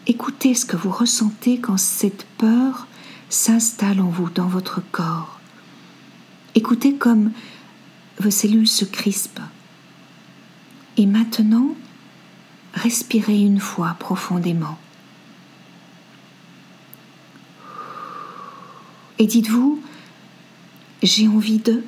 Écoutez 0.07 0.55
ce 0.55 0.67
que 0.67 0.77
vous 0.77 0.91
ressentez 0.91 1.59
quand 1.59 1.79
cette 1.79 2.27
peur 2.37 2.87
s'installe 3.31 4.01
en 4.01 4.09
vous, 4.11 4.29
dans 4.29 4.47
votre 4.47 4.83
corps. 4.93 5.41
Écoutez 6.55 6.97
comme 6.97 7.33
vos 8.19 8.31
cellules 8.31 8.69
se 8.69 8.85
crispent. 8.85 9.41
Et 10.99 11.07
maintenant, 11.07 11.75
respirez 12.75 13.41
une 13.41 13.61
fois 13.61 13.97
profondément. 13.99 14.79
Et 19.19 19.27
dites-vous, 19.27 19.83
j'ai 21.03 21.29
envie 21.29 21.59
de... 21.59 21.83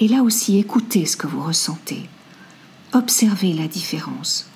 Et 0.00 0.08
là 0.08 0.24
aussi, 0.24 0.58
écoutez 0.58 1.06
ce 1.06 1.16
que 1.16 1.28
vous 1.28 1.44
ressentez. 1.44 2.08
Observez 2.92 3.52
la 3.52 3.68
différence 3.68 4.50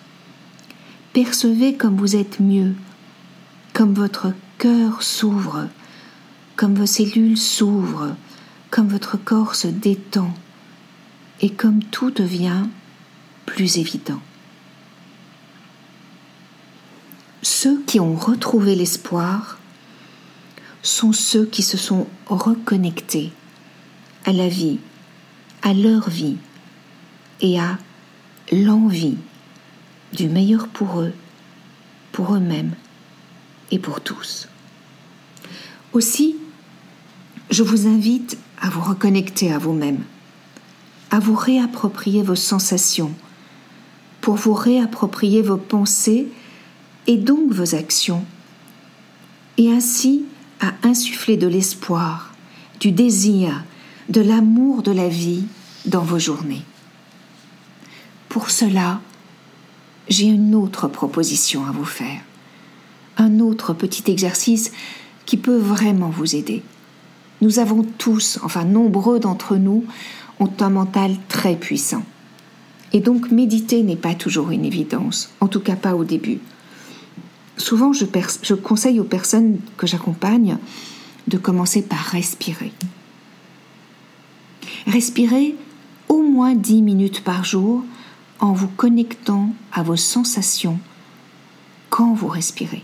percevez 1.12 1.74
comme 1.74 1.96
vous 1.96 2.16
êtes 2.16 2.40
mieux, 2.40 2.74
comme 3.72 3.94
votre 3.94 4.32
cœur 4.58 5.02
s'ouvre, 5.02 5.68
comme 6.56 6.74
vos 6.74 6.86
cellules 6.86 7.38
s'ouvrent, 7.38 8.16
comme 8.70 8.88
votre 8.88 9.16
corps 9.16 9.54
se 9.54 9.68
détend 9.68 10.34
et 11.40 11.50
comme 11.50 11.82
tout 11.84 12.10
devient 12.10 12.64
plus 13.46 13.78
évident. 13.78 14.20
Ceux 17.42 17.80
qui 17.86 18.00
ont 18.00 18.16
retrouvé 18.16 18.74
l'espoir 18.74 19.58
sont 20.82 21.12
ceux 21.12 21.46
qui 21.46 21.62
se 21.62 21.76
sont 21.76 22.06
reconnectés 22.26 23.32
à 24.24 24.32
la 24.32 24.48
vie, 24.48 24.78
à 25.62 25.72
leur 25.72 26.10
vie 26.10 26.36
et 27.40 27.58
à 27.58 27.78
l'envie 28.52 29.16
du 30.12 30.28
meilleur 30.28 30.68
pour 30.68 31.00
eux, 31.00 31.12
pour 32.12 32.34
eux-mêmes 32.34 32.74
et 33.70 33.78
pour 33.78 34.00
tous. 34.00 34.48
Aussi, 35.92 36.36
je 37.50 37.62
vous 37.62 37.86
invite 37.86 38.38
à 38.60 38.68
vous 38.70 38.80
reconnecter 38.80 39.52
à 39.52 39.58
vous-même, 39.58 40.02
à 41.10 41.18
vous 41.18 41.34
réapproprier 41.34 42.22
vos 42.22 42.34
sensations, 42.34 43.12
pour 44.20 44.34
vous 44.34 44.54
réapproprier 44.54 45.42
vos 45.42 45.56
pensées 45.56 46.28
et 47.06 47.16
donc 47.16 47.52
vos 47.52 47.74
actions, 47.74 48.24
et 49.56 49.70
ainsi 49.70 50.24
à 50.60 50.72
insuffler 50.82 51.36
de 51.36 51.46
l'espoir, 51.46 52.34
du 52.80 52.92
désir, 52.92 53.64
de 54.08 54.20
l'amour 54.20 54.82
de 54.82 54.92
la 54.92 55.08
vie 55.08 55.44
dans 55.86 56.02
vos 56.02 56.18
journées. 56.18 56.64
Pour 58.28 58.50
cela, 58.50 59.00
j'ai 60.08 60.26
une 60.26 60.54
autre 60.54 60.88
proposition 60.88 61.66
à 61.66 61.70
vous 61.70 61.84
faire, 61.84 62.20
un 63.16 63.40
autre 63.40 63.72
petit 63.72 64.10
exercice 64.10 64.72
qui 65.26 65.36
peut 65.36 65.58
vraiment 65.58 66.08
vous 66.08 66.34
aider. 66.34 66.62
Nous 67.40 67.58
avons 67.58 67.84
tous, 67.84 68.38
enfin 68.42 68.64
nombreux 68.64 69.20
d'entre 69.20 69.56
nous, 69.56 69.84
ont 70.40 70.50
un 70.60 70.70
mental 70.70 71.16
très 71.28 71.56
puissant. 71.56 72.02
Et 72.92 73.00
donc 73.00 73.30
méditer 73.30 73.82
n'est 73.82 73.96
pas 73.96 74.14
toujours 74.14 74.50
une 74.50 74.64
évidence, 74.64 75.30
en 75.40 75.48
tout 75.48 75.60
cas 75.60 75.76
pas 75.76 75.94
au 75.94 76.04
début. 76.04 76.38
Souvent, 77.58 77.92
je, 77.92 78.54
conseille 78.54 79.00
aux 79.00 79.04
personnes 79.04 79.58
que 79.76 79.86
j'accompagne 79.86 80.58
de 81.26 81.36
commencer 81.36 81.82
par 81.82 81.98
respirer. 81.98 82.72
Respirez 84.86 85.56
au 86.08 86.22
moins 86.22 86.54
10 86.54 86.82
minutes 86.82 87.22
par 87.24 87.44
jour 87.44 87.84
en 88.40 88.52
vous 88.52 88.68
connectant 88.68 89.50
à 89.73 89.83
vos 89.83 89.97
sensations 89.97 90.78
quand 91.90 92.14
vous 92.14 92.28
respirez. 92.28 92.83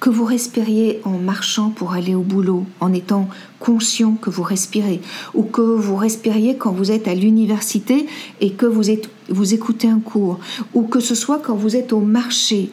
Que 0.00 0.10
vous 0.10 0.24
respiriez 0.24 1.00
en 1.04 1.18
marchant 1.18 1.70
pour 1.70 1.92
aller 1.92 2.14
au 2.14 2.22
boulot, 2.22 2.66
en 2.80 2.92
étant 2.92 3.28
conscient 3.58 4.14
que 4.14 4.30
vous 4.30 4.42
respirez, 4.42 5.00
ou 5.34 5.42
que 5.42 5.60
vous 5.60 5.96
respiriez 5.96 6.56
quand 6.56 6.72
vous 6.72 6.90
êtes 6.90 7.08
à 7.08 7.14
l'université 7.14 8.06
et 8.40 8.52
que 8.52 8.66
vous, 8.66 9.54
écoutez 9.54 9.88
un 9.88 10.00
cours, 10.00 10.38
ou 10.74 10.82
que 10.82 11.00
ce 11.00 11.14
soit 11.14 11.38
quand 11.38 11.56
vous 11.56 11.76
êtes 11.76 11.92
au 11.92 12.00
marché, 12.00 12.70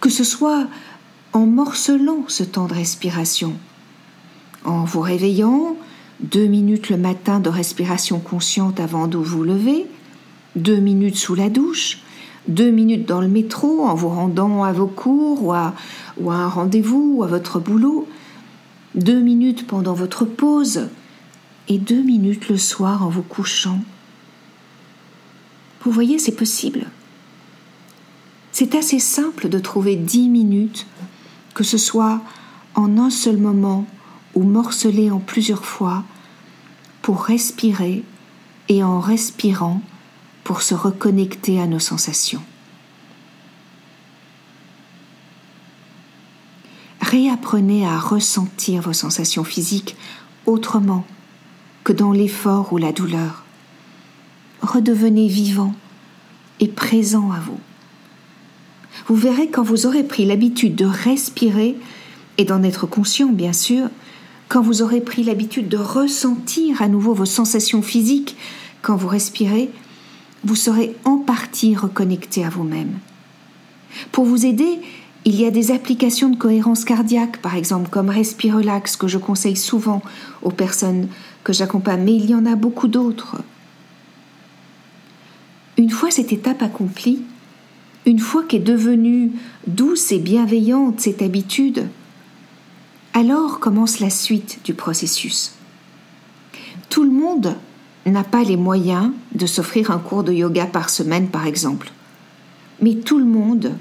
que 0.00 0.10
ce 0.10 0.24
soit 0.24 0.66
en 1.32 1.46
morcelant 1.46 2.24
ce 2.28 2.42
temps 2.42 2.66
de 2.66 2.74
respiration, 2.74 3.54
en 4.64 4.84
vous 4.84 5.00
réveillant, 5.00 5.76
deux 6.20 6.46
minutes 6.46 6.90
le 6.90 6.96
matin 6.96 7.40
de 7.40 7.50
respiration 7.50 8.18
consciente 8.20 8.80
avant 8.80 9.06
de 9.06 9.18
vous 9.18 9.44
lever, 9.44 9.86
deux 10.56 10.78
minutes 10.78 11.16
sous 11.16 11.34
la 11.34 11.50
douche, 11.50 11.98
deux 12.48 12.70
minutes 12.70 13.06
dans 13.06 13.20
le 13.20 13.28
métro 13.28 13.84
en 13.84 13.94
vous 13.94 14.08
rendant 14.08 14.64
à 14.64 14.72
vos 14.72 14.86
cours 14.86 15.44
ou 15.44 15.52
à, 15.52 15.74
un 16.26 16.48
rendez-vous 16.48 17.16
ou 17.16 17.22
à 17.22 17.26
votre 17.26 17.60
boulot, 17.60 18.08
deux 18.94 19.20
minutes 19.20 19.66
pendant 19.66 19.94
votre 19.94 20.24
pause 20.24 20.88
et 21.68 21.78
deux 21.78 22.02
minutes 22.02 22.48
le 22.48 22.56
soir 22.56 23.04
en 23.04 23.08
vous 23.08 23.22
couchant. 23.22 23.80
Vous 25.82 25.90
voyez, 25.90 26.18
c'est 26.18 26.32
possible. 26.32 26.86
C'est 28.50 28.74
assez 28.74 28.98
simple 28.98 29.48
de 29.48 29.58
trouver 29.58 29.96
dix 29.96 30.28
minutes, 30.28 30.86
que 31.54 31.64
ce 31.64 31.78
soit 31.78 32.22
en 32.74 32.96
un 32.98 33.10
seul 33.10 33.36
moment 33.36 33.86
ou 34.34 34.42
morcelé 34.42 35.10
en 35.10 35.18
plusieurs 35.18 35.64
fois, 35.64 36.04
pour 37.02 37.24
respirer 37.24 38.02
et 38.68 38.82
en 38.82 39.00
respirant, 39.00 39.80
pour 40.46 40.62
se 40.62 40.76
reconnecter 40.76 41.60
à 41.60 41.66
nos 41.66 41.80
sensations. 41.80 42.40
Réapprenez 47.00 47.84
à 47.84 47.98
ressentir 47.98 48.80
vos 48.80 48.92
sensations 48.92 49.42
physiques 49.42 49.96
autrement 50.46 51.04
que 51.82 51.92
dans 51.92 52.12
l'effort 52.12 52.72
ou 52.72 52.78
la 52.78 52.92
douleur. 52.92 53.42
Redevenez 54.62 55.26
vivant 55.26 55.74
et 56.60 56.68
présent 56.68 57.32
à 57.32 57.40
vous. 57.40 57.58
Vous 59.08 59.16
verrez 59.16 59.48
quand 59.48 59.64
vous 59.64 59.84
aurez 59.84 60.04
pris 60.04 60.26
l'habitude 60.26 60.76
de 60.76 60.86
respirer 60.86 61.76
et 62.38 62.44
d'en 62.44 62.62
être 62.62 62.86
conscient, 62.86 63.30
bien 63.30 63.52
sûr, 63.52 63.88
quand 64.48 64.62
vous 64.62 64.80
aurez 64.80 65.00
pris 65.00 65.24
l'habitude 65.24 65.68
de 65.68 65.76
ressentir 65.76 66.82
à 66.82 66.86
nouveau 66.86 67.14
vos 67.14 67.24
sensations 67.24 67.82
physiques 67.82 68.36
quand 68.80 68.94
vous 68.94 69.08
respirez, 69.08 69.72
vous 70.46 70.54
serez 70.54 70.94
en 71.04 71.18
partie 71.18 71.74
reconnecté 71.74 72.44
à 72.44 72.50
vous-même. 72.50 72.98
Pour 74.12 74.24
vous 74.24 74.46
aider, 74.46 74.80
il 75.24 75.34
y 75.34 75.44
a 75.44 75.50
des 75.50 75.72
applications 75.72 76.28
de 76.28 76.36
cohérence 76.36 76.84
cardiaque, 76.84 77.42
par 77.42 77.56
exemple 77.56 77.90
comme 77.90 78.10
Respirelax, 78.10 78.96
que 78.96 79.08
je 79.08 79.18
conseille 79.18 79.56
souvent 79.56 80.02
aux 80.42 80.52
personnes 80.52 81.08
que 81.42 81.52
j'accompagne, 81.52 82.04
mais 82.04 82.14
il 82.14 82.30
y 82.30 82.34
en 82.34 82.46
a 82.46 82.54
beaucoup 82.54 82.86
d'autres. 82.86 83.42
Une 85.76 85.90
fois 85.90 86.12
cette 86.12 86.32
étape 86.32 86.62
accomplie, 86.62 87.22
une 88.06 88.20
fois 88.20 88.44
qu'est 88.44 88.60
devenue 88.60 89.32
douce 89.66 90.12
et 90.12 90.20
bienveillante 90.20 91.00
cette 91.00 91.22
habitude, 91.22 91.88
alors 93.14 93.58
commence 93.58 93.98
la 93.98 94.10
suite 94.10 94.60
du 94.64 94.74
processus. 94.74 95.54
Tout 96.88 97.02
le 97.02 97.10
monde 97.10 97.56
n'a 98.12 98.24
pas 98.24 98.44
les 98.44 98.56
moyens 98.56 99.10
de 99.34 99.46
s'offrir 99.46 99.90
un 99.90 99.98
cours 99.98 100.22
de 100.22 100.32
yoga 100.32 100.66
par 100.66 100.90
semaine, 100.90 101.28
par 101.28 101.46
exemple. 101.46 101.90
Mais 102.80 102.94
tout 102.94 103.18
le 103.18 103.24
monde 103.24 103.72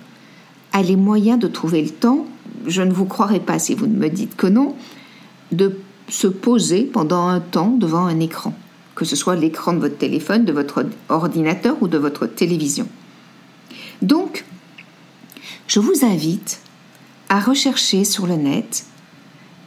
a 0.71 0.81
les 0.81 0.95
moyens 0.95 1.39
de 1.39 1.47
trouver 1.47 1.81
le 1.81 1.89
temps, 1.89 2.25
je 2.67 2.81
ne 2.81 2.91
vous 2.91 3.05
croirai 3.05 3.39
pas 3.39 3.59
si 3.59 3.75
vous 3.75 3.87
ne 3.87 3.97
me 3.97 4.09
dites 4.09 4.35
que 4.35 4.47
non, 4.47 4.75
de 5.51 5.77
se 6.09 6.27
poser 6.27 6.83
pendant 6.83 7.27
un 7.27 7.39
temps 7.39 7.71
devant 7.71 8.05
un 8.05 8.19
écran, 8.19 8.53
que 8.95 9.05
ce 9.05 9.15
soit 9.15 9.35
l'écran 9.35 9.73
de 9.73 9.79
votre 9.79 9.97
téléphone, 9.97 10.45
de 10.45 10.51
votre 10.51 10.85
ordinateur 11.09 11.77
ou 11.81 11.87
de 11.87 11.97
votre 11.97 12.25
télévision. 12.25 12.87
Donc, 14.01 14.45
je 15.67 15.79
vous 15.79 16.03
invite 16.03 16.59
à 17.29 17.39
rechercher 17.39 18.03
sur 18.03 18.27
le 18.27 18.35
net 18.35 18.85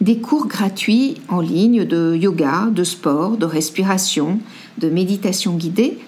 des 0.00 0.18
cours 0.18 0.46
gratuits 0.46 1.16
en 1.28 1.40
ligne 1.40 1.84
de 1.84 2.14
yoga, 2.14 2.68
de 2.70 2.84
sport, 2.84 3.36
de 3.36 3.46
respiration, 3.46 4.40
de 4.78 4.88
méditation 4.88 5.56
guidée, 5.56 5.98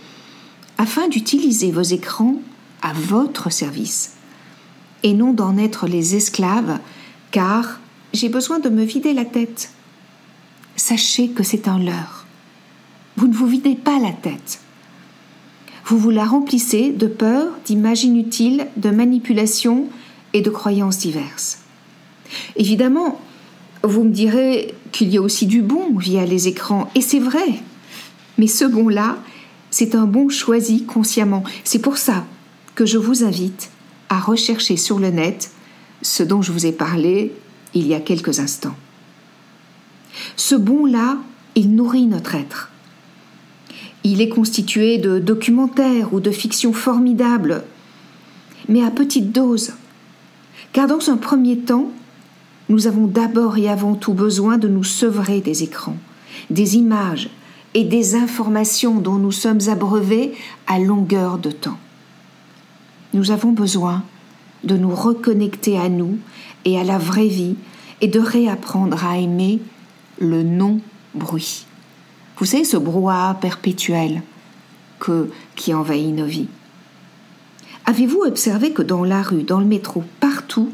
afin 0.78 1.08
d'utiliser 1.08 1.72
vos 1.72 1.82
écrans 1.82 2.36
à 2.82 2.92
votre 2.92 3.50
service 3.50 4.14
et 5.02 5.12
non 5.12 5.32
d'en 5.32 5.56
être 5.56 5.86
les 5.86 6.14
esclaves, 6.14 6.78
car 7.30 7.80
j'ai 8.12 8.28
besoin 8.28 8.58
de 8.58 8.68
me 8.68 8.84
vider 8.84 9.12
la 9.12 9.24
tête. 9.24 9.70
Sachez 10.76 11.28
que 11.28 11.42
c'est 11.42 11.68
un 11.68 11.78
leurre. 11.78 12.26
Vous 13.16 13.28
ne 13.28 13.34
vous 13.34 13.46
videz 13.46 13.74
pas 13.74 13.98
la 13.98 14.12
tête. 14.12 14.60
Vous 15.84 15.98
vous 15.98 16.10
la 16.10 16.24
remplissez 16.24 16.90
de 16.92 17.06
peur, 17.06 17.48
d'images 17.64 18.04
inutiles, 18.04 18.68
de 18.76 18.90
manipulations 18.90 19.86
et 20.32 20.40
de 20.40 20.50
croyances 20.50 20.98
diverses. 20.98 21.58
Évidemment, 22.56 23.20
vous 23.82 24.04
me 24.04 24.10
direz 24.10 24.74
qu'il 24.92 25.08
y 25.08 25.16
a 25.16 25.22
aussi 25.22 25.46
du 25.46 25.62
bon 25.62 25.96
via 25.96 26.24
les 26.24 26.48
écrans, 26.48 26.90
et 26.94 27.00
c'est 27.00 27.18
vrai. 27.18 27.62
Mais 28.38 28.46
ce 28.46 28.64
bon-là, 28.64 29.18
c'est 29.70 29.94
un 29.94 30.06
bon 30.06 30.28
choisi 30.28 30.84
consciemment. 30.84 31.44
C'est 31.64 31.78
pour 31.78 31.96
ça 31.96 32.24
que 32.74 32.86
je 32.86 32.98
vous 32.98 33.24
invite 33.24 33.70
à 34.08 34.18
rechercher 34.18 34.76
sur 34.76 34.98
le 34.98 35.10
net 35.10 35.50
ce 36.02 36.22
dont 36.22 36.42
je 36.42 36.52
vous 36.52 36.66
ai 36.66 36.72
parlé 36.72 37.32
il 37.74 37.86
y 37.86 37.94
a 37.94 38.00
quelques 38.00 38.40
instants. 38.40 38.76
Ce 40.36 40.54
bon-là, 40.54 41.18
il 41.54 41.74
nourrit 41.74 42.06
notre 42.06 42.34
être. 42.34 42.70
Il 44.02 44.20
est 44.20 44.28
constitué 44.28 44.98
de 44.98 45.18
documentaires 45.18 46.14
ou 46.14 46.20
de 46.20 46.30
fictions 46.30 46.72
formidables, 46.72 47.64
mais 48.68 48.82
à 48.82 48.90
petite 48.90 49.30
dose. 49.32 49.72
Car 50.72 50.86
dans 50.86 51.10
un 51.10 51.16
premier 51.16 51.58
temps, 51.58 51.90
nous 52.70 52.86
avons 52.86 53.08
d'abord 53.08 53.58
et 53.58 53.68
avant 53.68 53.96
tout 53.96 54.14
besoin 54.14 54.56
de 54.56 54.68
nous 54.68 54.84
sevrer 54.84 55.40
des 55.40 55.64
écrans, 55.64 55.96
des 56.50 56.76
images 56.76 57.28
et 57.74 57.82
des 57.82 58.14
informations 58.14 59.00
dont 59.00 59.16
nous 59.16 59.32
sommes 59.32 59.68
abreuvés 59.68 60.34
à 60.68 60.78
longueur 60.78 61.38
de 61.38 61.50
temps. 61.50 61.78
Nous 63.12 63.32
avons 63.32 63.50
besoin 63.50 64.04
de 64.62 64.76
nous 64.76 64.94
reconnecter 64.94 65.78
à 65.78 65.88
nous 65.88 66.16
et 66.64 66.78
à 66.78 66.84
la 66.84 66.96
vraie 66.96 67.26
vie 67.26 67.56
et 68.00 68.06
de 68.06 68.20
réapprendre 68.20 69.04
à 69.04 69.18
aimer 69.18 69.58
le 70.20 70.44
non-bruit. 70.44 71.66
Vous 72.38 72.44
savez, 72.44 72.64
ce 72.64 72.76
brouhaha 72.76 73.34
perpétuel 73.40 74.22
que, 75.00 75.28
qui 75.56 75.74
envahit 75.74 76.14
nos 76.14 76.24
vies? 76.24 76.48
Avez-vous 77.84 78.22
observé 78.24 78.70
que 78.70 78.82
dans 78.82 79.02
la 79.02 79.22
rue, 79.22 79.42
dans 79.42 79.58
le 79.58 79.66
métro, 79.66 80.04
partout, 80.20 80.70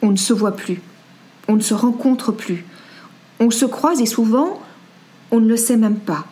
on 0.00 0.12
ne 0.12 0.16
se 0.16 0.32
voit 0.32 0.54
plus? 0.54 0.80
On 1.48 1.56
ne 1.56 1.60
se 1.60 1.74
rencontre 1.74 2.32
plus. 2.32 2.64
On 3.40 3.50
se 3.50 3.64
croise 3.64 4.00
et 4.00 4.06
souvent, 4.06 4.60
on 5.30 5.40
ne 5.40 5.48
le 5.48 5.56
sait 5.56 5.76
même 5.76 5.98
pas. 5.98 6.26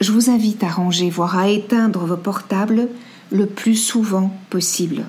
Je 0.00 0.12
vous 0.12 0.30
invite 0.30 0.64
à 0.64 0.68
ranger, 0.68 1.10
voire 1.10 1.38
à 1.38 1.48
éteindre 1.48 2.06
vos 2.06 2.16
portables 2.16 2.88
le 3.30 3.46
plus 3.46 3.76
souvent 3.76 4.36
possible. 4.50 5.04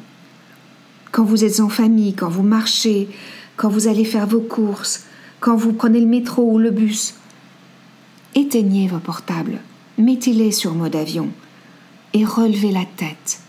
Quand 1.12 1.24
vous 1.24 1.44
êtes 1.44 1.60
en 1.60 1.70
famille, 1.70 2.14
quand 2.14 2.30
vous 2.30 2.44
marchez, 2.44 3.10
quand 3.56 3.70
vous 3.70 3.88
allez 3.88 4.06
faire 4.06 4.28
vos 4.28 4.40
courses, 4.40 5.06
quand 5.40 5.56
vous 5.56 5.74
prenez 5.74 6.00
le 6.00 6.08
métro 6.08 6.44
ou 6.44 6.58
le 6.58 6.72
bus, 6.72 7.16
éteignez 8.34 8.88
vos 8.88 9.00
portables, 9.00 9.60
mettez-les 9.98 10.52
sur 10.52 10.74
mode 10.74 10.96
avion 10.96 11.30
et 12.14 12.26
relevez 12.26 12.72
la 12.72 12.86
tête. 12.86 13.40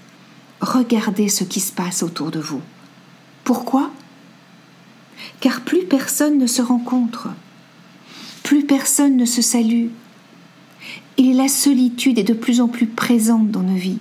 Regardez 0.60 1.28
ce 1.28 1.44
qui 1.44 1.60
se 1.60 1.72
passe 1.72 2.02
autour 2.02 2.30
de 2.30 2.40
vous. 2.40 2.62
Pourquoi? 3.44 3.90
Car 5.40 5.61
plus 5.62 5.85
personne 5.85 6.38
ne 6.38 6.46
se 6.46 6.62
rencontre, 6.62 7.29
plus 8.42 8.64
personne 8.64 9.16
ne 9.16 9.24
se 9.24 9.42
salue, 9.42 9.88
et 11.16 11.33
la 11.33 11.48
solitude 11.48 12.18
est 12.18 12.24
de 12.24 12.35
plus 12.35 12.61
en 12.61 12.68
plus 12.68 12.87
présente 12.87 13.50
dans 13.50 13.62
nos 13.62 13.77
vies. 13.77 13.98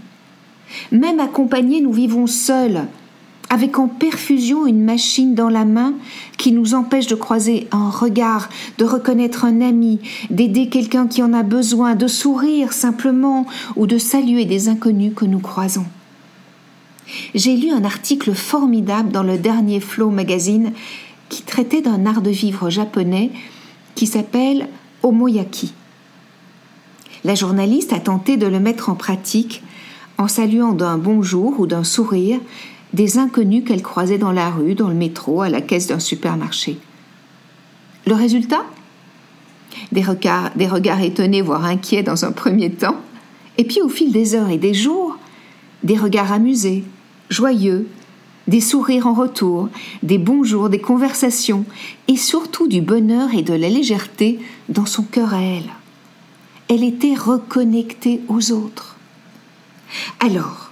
Même 0.92 1.20
accompagnés, 1.20 1.82
nous 1.82 1.94
vivons 1.94 2.28
seuls, 2.28 2.88
avec 3.50 3.78
en 3.78 3.88
perfusion 3.88 4.66
une 4.66 4.84
machine 4.84 5.36
dans 5.36 5.50
la 5.50 5.64
main 5.64 5.94
qui 6.38 6.52
nous 6.52 6.74
empêche 6.74 7.06
de 7.06 7.14
croiser 7.14 7.68
un 7.72 7.90
regard, 7.90 8.50
de 8.80 8.86
reconnaître 8.86 9.46
un 9.46 9.62
ami, 9.62 10.00
d'aider 10.32 10.70
quelqu'un 10.70 11.08
qui 11.08 11.22
en 11.22 11.34
a 11.34 11.44
besoin, 11.44 11.94
de 11.94 12.08
sourire 12.08 12.74
simplement 12.74 13.46
ou 13.76 13.86
de 13.86 14.00
saluer 14.00 14.46
des 14.46 14.70
inconnus 14.70 15.14
que 15.16 15.26
nous 15.26 15.40
croisons. 15.40 15.86
J'ai 17.36 17.56
lu 17.56 17.70
un 17.70 17.84
article 17.84 18.34
formidable 18.34 19.12
dans 19.12 19.24
le 19.24 19.38
dernier 19.38 19.80
Flow 19.80 20.10
magazine 20.10 20.72
qui 21.34 21.42
traitait 21.42 21.82
d'un 21.82 22.06
art 22.06 22.22
de 22.22 22.30
vivre 22.30 22.70
japonais 22.70 23.32
qui 23.96 24.06
s'appelle 24.06 24.68
Omoyaki. 25.02 25.74
La 27.24 27.34
journaliste 27.34 27.92
a 27.92 28.00
tenté 28.00 28.38
de 28.38 28.46
le 28.46 28.60
mettre 28.60 28.92
en 28.92 28.96
pratique 28.96 29.64
en 30.20 30.28
saluant 30.28 30.74
d'un 30.74 31.00
bonjour 31.00 31.60
ou 31.60 31.66
d'un 31.66 31.84
sourire 31.84 32.40
des 32.94 33.18
inconnus 33.18 33.64
qu'elle 33.66 33.82
croisait 33.82 34.20
dans 34.20 34.32
la 34.32 34.52
rue, 34.52 34.76
dans 34.76 34.90
le 34.90 34.94
métro, 34.94 35.42
à 35.42 35.50
la 35.50 35.62
caisse 35.62 35.88
d'un 35.88 36.00
supermarché. 36.00 36.78
Le 38.06 38.14
résultat? 38.14 38.64
Des 39.92 40.04
regards, 40.04 40.52
des 40.56 40.68
regards 40.68 41.02
étonnés, 41.02 41.42
voire 41.42 41.66
inquiets 41.66 42.04
dans 42.04 42.26
un 42.26 42.32
premier 42.32 42.72
temps, 42.72 42.98
et 43.58 43.64
puis 43.64 43.82
au 43.82 43.90
fil 43.90 44.12
des 44.12 44.36
heures 44.36 44.52
et 44.52 44.60
des 44.60 44.76
jours, 44.76 45.18
des 45.82 45.98
regards 45.98 46.32
amusés, 46.32 46.84
joyeux, 47.32 47.88
des 48.48 48.62
sourires 48.62 49.08
en 49.08 49.14
retour, 49.14 49.70
des 50.02 50.18
bonjours, 50.18 50.70
des 50.70 50.80
conversations, 50.80 51.66
et 52.08 52.18
surtout 52.18 52.68
du 52.68 52.82
bonheur 52.82 53.34
et 53.34 53.42
de 53.42 53.54
la 53.54 53.70
légèreté 53.70 54.40
dans 54.70 54.86
son 54.86 55.04
cœur 55.04 55.34
à 55.34 55.42
elle. 55.42 55.70
Elle 56.68 56.84
était 56.84 57.16
reconnectée 57.16 58.22
aux 58.28 58.52
autres. 58.52 58.98
Alors, 60.20 60.72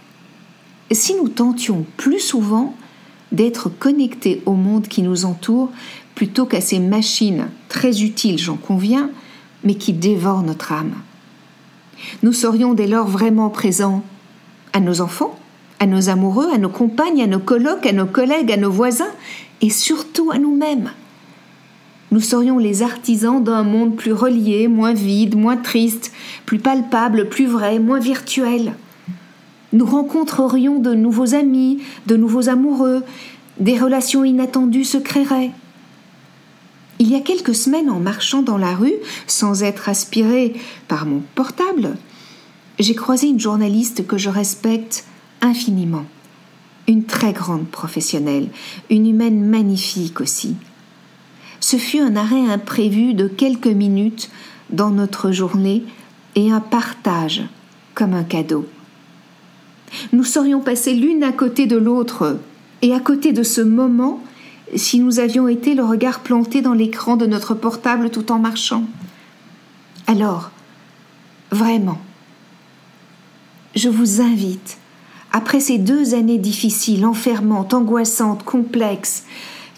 si 0.91 1.15
nous 1.15 1.29
tentions 1.29 1.85
plus 1.97 2.19
souvent 2.19 2.75
d'être 3.31 3.69
connectés 3.69 4.41
au 4.45 4.53
monde 4.53 4.87
qui 4.87 5.01
nous 5.01 5.25
entoure 5.25 5.69
plutôt 6.15 6.45
qu'à 6.45 6.61
ces 6.61 6.79
machines 6.79 7.49
très 7.69 8.01
utiles, 8.01 8.37
j'en 8.37 8.57
conviens, 8.57 9.09
mais 9.63 9.75
qui 9.75 9.93
dévorent 9.93 10.43
notre 10.43 10.73
âme. 10.73 10.93
Nous 12.23 12.33
serions 12.33 12.73
dès 12.73 12.87
lors 12.87 13.07
vraiment 13.07 13.49
présents 13.49 14.03
à 14.73 14.79
nos 14.79 15.01
enfants, 15.01 15.37
à 15.81 15.87
nos 15.87 16.09
amoureux, 16.09 16.47
à 16.53 16.59
nos 16.59 16.69
compagnes, 16.69 17.23
à 17.23 17.27
nos 17.27 17.39
colocs, 17.39 17.87
à 17.87 17.91
nos 17.91 18.05
collègues, 18.05 18.51
à 18.51 18.57
nos 18.57 18.69
voisins 18.69 19.09
et 19.61 19.71
surtout 19.71 20.29
à 20.29 20.37
nous-mêmes. 20.37 20.91
Nous 22.11 22.19
serions 22.19 22.59
les 22.59 22.83
artisans 22.83 23.43
d'un 23.43 23.63
monde 23.63 23.95
plus 23.95 24.13
relié, 24.13 24.67
moins 24.67 24.93
vide, 24.93 25.35
moins 25.35 25.57
triste, 25.57 26.13
plus 26.45 26.59
palpable, 26.59 27.29
plus 27.29 27.47
vrai, 27.47 27.79
moins 27.79 27.99
virtuel. 27.99 28.75
Nous 29.73 29.85
rencontrerions 29.85 30.77
de 30.77 30.93
nouveaux 30.93 31.33
amis, 31.33 31.81
de 32.05 32.15
nouveaux 32.15 32.47
amoureux, 32.47 33.03
des 33.59 33.79
relations 33.79 34.23
inattendues 34.23 34.85
se 34.85 34.99
créeraient. 34.99 35.51
Il 36.99 37.09
y 37.09 37.15
a 37.15 37.21
quelques 37.21 37.55
semaines, 37.55 37.89
en 37.89 37.99
marchant 37.99 38.43
dans 38.43 38.59
la 38.59 38.75
rue, 38.75 38.93
sans 39.25 39.63
être 39.63 39.89
aspiré 39.89 40.53
par 40.87 41.07
mon 41.07 41.23
portable, 41.33 41.95
j'ai 42.77 42.93
croisé 42.93 43.27
une 43.27 43.39
journaliste 43.39 44.05
que 44.05 44.19
je 44.19 44.29
respecte 44.29 45.05
infiniment. 45.41 46.05
Une 46.87 47.05
très 47.05 47.33
grande 47.33 47.67
professionnelle, 47.67 48.49
une 48.89 49.07
humaine 49.07 49.45
magnifique 49.45 50.19
aussi. 50.21 50.55
Ce 51.59 51.77
fut 51.77 51.99
un 51.99 52.15
arrêt 52.15 52.49
imprévu 52.49 53.13
de 53.13 53.27
quelques 53.27 53.67
minutes 53.67 54.29
dans 54.71 54.89
notre 54.89 55.31
journée 55.31 55.83
et 56.35 56.51
un 56.51 56.59
partage 56.59 57.43
comme 57.93 58.13
un 58.13 58.23
cadeau. 58.23 58.67
Nous 60.13 60.23
serions 60.23 60.61
passés 60.61 60.93
l'une 60.93 61.23
à 61.23 61.31
côté 61.31 61.67
de 61.67 61.77
l'autre, 61.77 62.39
et 62.81 62.93
à 62.93 62.99
côté 62.99 63.33
de 63.33 63.43
ce 63.43 63.61
moment, 63.61 64.23
si 64.75 64.99
nous 64.99 65.19
avions 65.19 65.47
été 65.47 65.75
le 65.75 65.83
regard 65.83 66.21
planté 66.21 66.61
dans 66.61 66.73
l'écran 66.73 67.17
de 67.17 67.25
notre 67.25 67.53
portable 67.53 68.09
tout 68.09 68.31
en 68.31 68.39
marchant. 68.39 68.85
Alors, 70.07 70.51
vraiment, 71.51 71.99
je 73.75 73.89
vous 73.89 74.21
invite, 74.21 74.77
après 75.31 75.59
ces 75.59 75.77
deux 75.77 76.13
années 76.13 76.37
difficiles, 76.37 77.05
enfermantes, 77.05 77.73
angoissantes, 77.73 78.43
complexes, 78.43 79.23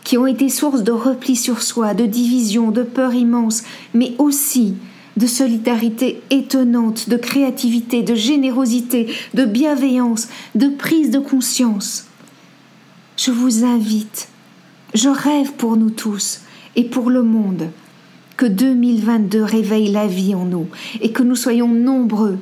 qui 0.03 0.17
ont 0.17 0.27
été 0.27 0.49
source 0.49 0.83
de 0.83 0.91
repli 0.91 1.35
sur 1.35 1.61
soi, 1.61 1.93
de 1.93 2.05
division, 2.05 2.71
de 2.71 2.83
peur 2.83 3.13
immense, 3.13 3.63
mais 3.93 4.13
aussi 4.17 4.75
de 5.15 5.27
solidarité 5.27 6.21
étonnante, 6.31 7.07
de 7.07 7.17
créativité, 7.17 8.01
de 8.01 8.15
générosité, 8.15 9.13
de 9.33 9.45
bienveillance, 9.45 10.27
de 10.55 10.67
prise 10.67 11.11
de 11.11 11.19
conscience. 11.19 12.07
Je 13.15 13.31
vous 13.31 13.63
invite, 13.63 14.27
je 14.93 15.09
rêve 15.09 15.53
pour 15.53 15.77
nous 15.77 15.91
tous 15.91 16.41
et 16.75 16.83
pour 16.83 17.11
le 17.11 17.21
monde, 17.21 17.69
que 18.37 18.47
2022 18.47 19.43
réveille 19.43 19.91
la 19.91 20.07
vie 20.07 20.33
en 20.33 20.45
nous 20.45 20.67
et 21.01 21.11
que 21.11 21.21
nous 21.21 21.35
soyons 21.35 21.67
nombreux 21.67 22.39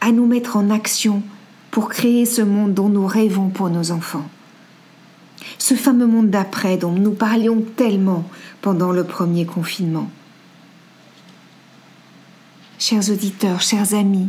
à 0.00 0.10
nous 0.10 0.26
mettre 0.26 0.56
en 0.56 0.70
action 0.70 1.22
pour 1.70 1.88
créer 1.88 2.26
ce 2.26 2.42
monde 2.42 2.74
dont 2.74 2.88
nous 2.88 3.06
rêvons 3.06 3.48
pour 3.48 3.70
nos 3.70 3.90
enfants. 3.90 4.28
Ce 5.58 5.74
fameux 5.74 6.06
monde 6.06 6.30
d'après 6.30 6.76
dont 6.76 6.92
nous 6.92 7.12
parlions 7.12 7.62
tellement 7.76 8.28
pendant 8.60 8.92
le 8.92 9.04
premier 9.04 9.46
confinement 9.46 10.10
chers 12.80 13.10
auditeurs, 13.10 13.60
chers 13.60 13.94
amis, 13.94 14.28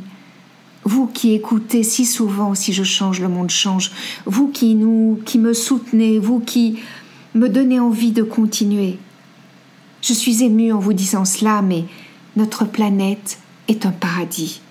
vous 0.84 1.08
qui 1.08 1.34
écoutez 1.34 1.84
si 1.84 2.06
souvent 2.06 2.54
si 2.54 2.73
je 2.73 2.84
change, 2.84 3.21
le 3.21 3.30
monde 3.30 3.49
change, 3.49 3.91
vous 4.25 4.49
qui 4.49 4.75
nous 4.75 5.19
qui 5.25 5.39
me 5.39 5.54
soutenez, 5.54 6.19
vous 6.19 6.39
qui 6.39 6.80
me 7.34 7.47
donnez 7.47 7.80
envie 7.80 8.12
de 8.12 8.23
continuer. 8.23 8.99
Je 10.01 10.13
suis 10.13 10.43
émue 10.43 10.73
en 10.73 10.80
vous 10.80 10.93
disant 10.93 11.23
cela, 11.23 11.62
mais 11.62 11.86
notre 12.36 12.65
planète 12.65 13.39
est 13.67 13.86
un 13.86 13.91
paradis. 13.91 14.62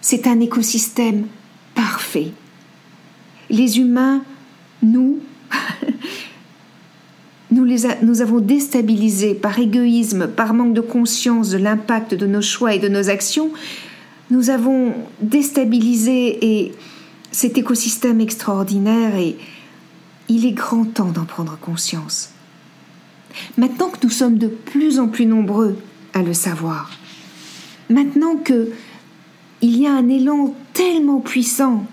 C'est 0.00 0.26
un 0.26 0.40
écosystème 0.40 1.26
parfait. 1.74 2.32
Les 3.50 3.78
humains, 3.78 4.22
nous, 4.82 5.18
nous, 7.50 7.64
les 7.64 7.86
avons 7.86 8.40
déstabilisés 8.40 9.34
par 9.34 9.58
égoïsme, 9.58 10.28
par 10.28 10.54
manque 10.54 10.74
de 10.74 10.80
conscience 10.80 11.50
de 11.50 11.58
l'impact 11.58 12.14
de 12.14 12.26
nos 12.26 12.42
choix 12.42 12.74
et 12.74 12.78
de 12.78 12.88
nos 12.88 13.10
actions, 13.10 13.50
nous 14.30 14.50
avons 14.50 14.94
déstabilisé 15.20 16.38
et 16.40 16.72
cet 17.32 17.58
écosystème 17.58 18.20
extraordinaire 18.20 19.16
et 19.16 19.36
il 20.28 20.46
est 20.46 20.52
grand 20.52 20.84
temps 20.84 21.10
d'en 21.10 21.24
prendre 21.24 21.58
conscience. 21.58 22.30
Maintenant 23.58 23.88
que 23.88 23.98
nous 24.04 24.10
sommes 24.10 24.38
de 24.38 24.46
plus 24.46 24.98
en 24.98 25.08
plus 25.08 25.26
nombreux 25.26 25.76
à 26.14 26.22
le 26.22 26.32
savoir, 26.32 26.90
maintenant 27.88 28.36
que 28.36 28.70
il 29.62 29.76
y 29.76 29.86
a 29.86 29.92
un 29.92 30.08
élan 30.08 30.54
tellement 30.72 31.20
puissant 31.20 31.84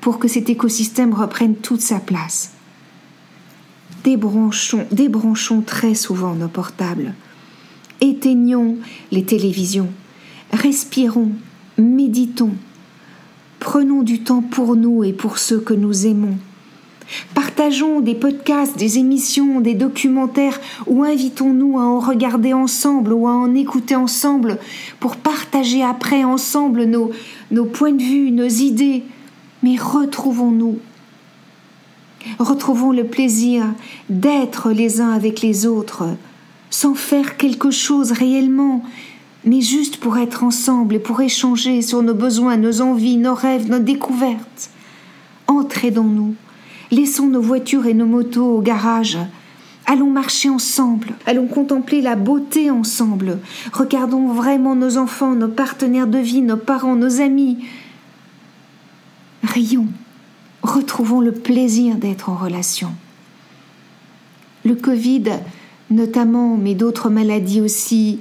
pour 0.00 0.18
que 0.18 0.28
cet 0.28 0.48
écosystème 0.48 1.12
reprenne 1.12 1.56
toute 1.56 1.80
sa 1.80 1.98
place, 1.98 2.52
débranchons, 4.04 4.86
débranchons 4.90 5.60
très 5.60 5.94
souvent 5.94 6.34
nos 6.34 6.48
portables, 6.48 7.14
éteignons 8.00 8.76
les 9.10 9.24
télévisions, 9.24 9.90
respirons, 10.52 11.32
méditons, 11.76 12.54
prenons 13.60 14.02
du 14.02 14.22
temps 14.22 14.42
pour 14.42 14.76
nous 14.76 15.04
et 15.04 15.12
pour 15.12 15.38
ceux 15.38 15.60
que 15.60 15.74
nous 15.74 16.06
aimons. 16.06 16.38
Partageons 17.34 18.00
des 18.00 18.14
podcasts, 18.14 18.76
des 18.76 18.98
émissions, 18.98 19.60
des 19.60 19.74
documentaires 19.74 20.60
ou 20.86 21.04
invitons-nous 21.04 21.78
à 21.78 21.82
en 21.82 22.00
regarder 22.00 22.52
ensemble 22.52 23.12
ou 23.12 23.26
à 23.26 23.32
en 23.32 23.54
écouter 23.54 23.96
ensemble 23.96 24.58
pour 25.00 25.16
partager 25.16 25.82
après 25.82 26.24
ensemble 26.24 26.84
nos, 26.84 27.64
points 27.64 27.92
de 27.92 28.02
vue, 28.02 28.30
nos 28.30 28.48
idées. 28.48 29.04
Mais 29.62 29.76
retrouvons-nous 29.76 30.78
Retrouvons 32.38 32.92
le 32.92 33.04
plaisir 33.04 33.64
d'être 34.10 34.70
les 34.70 35.00
uns 35.00 35.12
avec 35.12 35.40
les 35.40 35.66
autres, 35.66 36.04
sans 36.68 36.94
faire 36.94 37.36
quelque 37.36 37.70
chose 37.70 38.12
réellement, 38.12 38.82
mais 39.44 39.60
juste 39.60 39.96
pour 39.98 40.18
être 40.18 40.44
ensemble 40.44 40.96
et 40.96 40.98
pour 40.98 41.20
échanger 41.20 41.80
sur 41.80 42.02
nos 42.02 42.14
besoins, 42.14 42.56
nos 42.56 42.82
envies, 42.82 43.16
nos 43.16 43.34
rêves, 43.34 43.70
nos 43.70 43.78
découvertes. 43.78 44.70
Entrez 45.46 45.90
dans 45.90 46.04
nous, 46.04 46.34
laissons 46.90 47.26
nos 47.26 47.42
voitures 47.42 47.86
et 47.86 47.94
nos 47.94 48.06
motos 48.06 48.56
au 48.56 48.60
garage, 48.60 49.18
Allons 49.90 50.10
marcher 50.10 50.50
ensemble, 50.50 51.14
allons 51.24 51.46
contempler 51.46 52.02
la 52.02 52.14
beauté 52.14 52.70
ensemble, 52.70 53.38
regardons 53.72 54.34
vraiment 54.34 54.74
nos 54.74 54.98
enfants, 54.98 55.34
nos 55.34 55.48
partenaires 55.48 56.06
de 56.06 56.18
vie, 56.18 56.42
nos 56.42 56.58
parents, 56.58 56.94
nos 56.94 57.22
amis. 57.22 57.64
Rions, 59.42 59.86
retrouvons 60.62 61.22
le 61.22 61.32
plaisir 61.32 61.96
d'être 61.96 62.28
en 62.28 62.36
relation. 62.36 62.90
Le 64.62 64.74
Covid, 64.74 65.24
notamment, 65.90 66.58
mais 66.58 66.74
d'autres 66.74 67.08
maladies 67.08 67.62
aussi, 67.62 68.20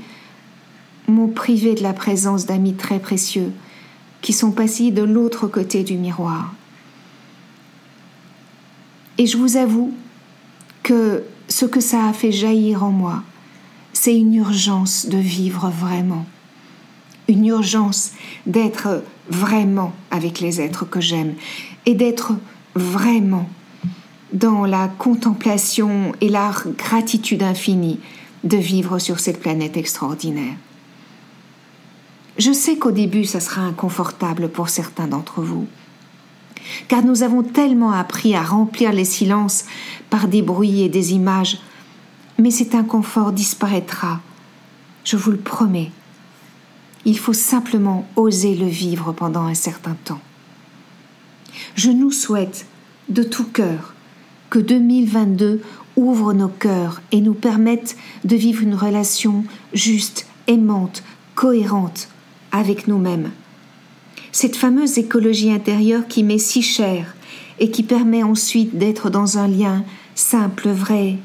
m'ont 1.09 1.27
privé 1.27 1.75
de 1.75 1.83
la 1.83 1.91
présence 1.91 2.45
d'amis 2.45 2.75
très 2.75 2.99
précieux 2.99 3.51
qui 4.21 4.31
sont 4.31 4.51
passés 4.51 4.91
de 4.91 5.03
l'autre 5.03 5.47
côté 5.47 5.83
du 5.83 5.97
miroir. 5.97 6.53
Et 9.17 9.25
je 9.25 9.37
vous 9.37 9.57
avoue 9.57 9.93
que 10.83 11.23
ce 11.47 11.65
que 11.65 11.79
ça 11.79 12.05
a 12.05 12.13
fait 12.13 12.31
jaillir 12.31 12.83
en 12.83 12.91
moi, 12.91 13.23
c'est 13.93 14.15
une 14.15 14.35
urgence 14.35 15.07
de 15.07 15.17
vivre 15.17 15.69
vraiment, 15.69 16.25
une 17.27 17.45
urgence 17.47 18.11
d'être 18.45 19.03
vraiment 19.29 19.93
avec 20.11 20.39
les 20.39 20.61
êtres 20.61 20.85
que 20.85 21.01
j'aime 21.01 21.33
et 21.85 21.95
d'être 21.95 22.33
vraiment 22.75 23.49
dans 24.33 24.65
la 24.65 24.87
contemplation 24.87 26.11
et 26.21 26.29
la 26.29 26.51
gratitude 26.77 27.43
infinie 27.43 27.99
de 28.43 28.57
vivre 28.57 28.99
sur 28.99 29.19
cette 29.19 29.39
planète 29.39 29.77
extraordinaire. 29.77 30.55
Je 32.37 32.51
sais 32.51 32.77
qu'au 32.77 32.91
début, 32.91 33.25
ça 33.25 33.39
sera 33.39 33.61
inconfortable 33.61 34.49
pour 34.49 34.69
certains 34.69 35.07
d'entre 35.07 35.41
vous, 35.41 35.65
car 36.87 37.03
nous 37.03 37.23
avons 37.23 37.43
tellement 37.43 37.91
appris 37.91 38.35
à 38.35 38.43
remplir 38.43 38.91
les 38.91 39.05
silences 39.05 39.65
par 40.09 40.27
des 40.27 40.41
bruits 40.41 40.81
et 40.81 40.89
des 40.89 41.13
images, 41.13 41.59
mais 42.39 42.51
cet 42.51 42.75
inconfort 42.75 43.31
disparaîtra, 43.31 44.21
je 45.03 45.17
vous 45.17 45.31
le 45.31 45.37
promets. 45.37 45.91
Il 47.05 47.17
faut 47.17 47.33
simplement 47.33 48.07
oser 48.15 48.55
le 48.55 48.67
vivre 48.67 49.13
pendant 49.13 49.45
un 49.45 49.53
certain 49.53 49.95
temps. 50.03 50.19
Je 51.75 51.89
nous 51.89 52.11
souhaite 52.11 52.65
de 53.09 53.23
tout 53.23 53.45
cœur 53.45 53.93
que 54.49 54.59
2022 54.59 55.61
ouvre 55.95 56.33
nos 56.33 56.47
cœurs 56.47 57.01
et 57.11 57.21
nous 57.21 57.33
permette 57.33 57.97
de 58.23 58.35
vivre 58.35 58.63
une 58.63 58.75
relation 58.75 59.43
juste, 59.73 60.27
aimante, 60.47 61.03
cohérente 61.35 62.09
avec 62.51 62.87
nous-mêmes. 62.87 63.31
Cette 64.31 64.55
fameuse 64.55 64.97
écologie 64.97 65.51
intérieure 65.51 66.07
qui 66.07 66.23
m'est 66.23 66.37
si 66.37 66.61
chère 66.61 67.15
et 67.59 67.71
qui 67.71 67.83
permet 67.83 68.23
ensuite 68.23 68.77
d'être 68.77 69.09
dans 69.09 69.37
un 69.37 69.47
lien 69.47 69.83
simple, 70.15 70.69
vrai, 70.69 71.17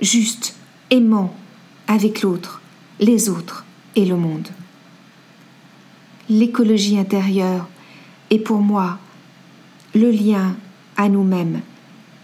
juste, 0.00 0.54
aimant 0.90 1.34
avec 1.86 2.22
l'autre, 2.22 2.60
les 3.00 3.28
autres 3.28 3.64
et 3.96 4.04
le 4.04 4.16
monde. 4.16 4.48
L'écologie 6.28 6.98
intérieure 6.98 7.68
est 8.30 8.38
pour 8.38 8.60
moi 8.60 8.98
le 9.94 10.10
lien 10.10 10.56
à 10.96 11.08
nous-mêmes 11.08 11.60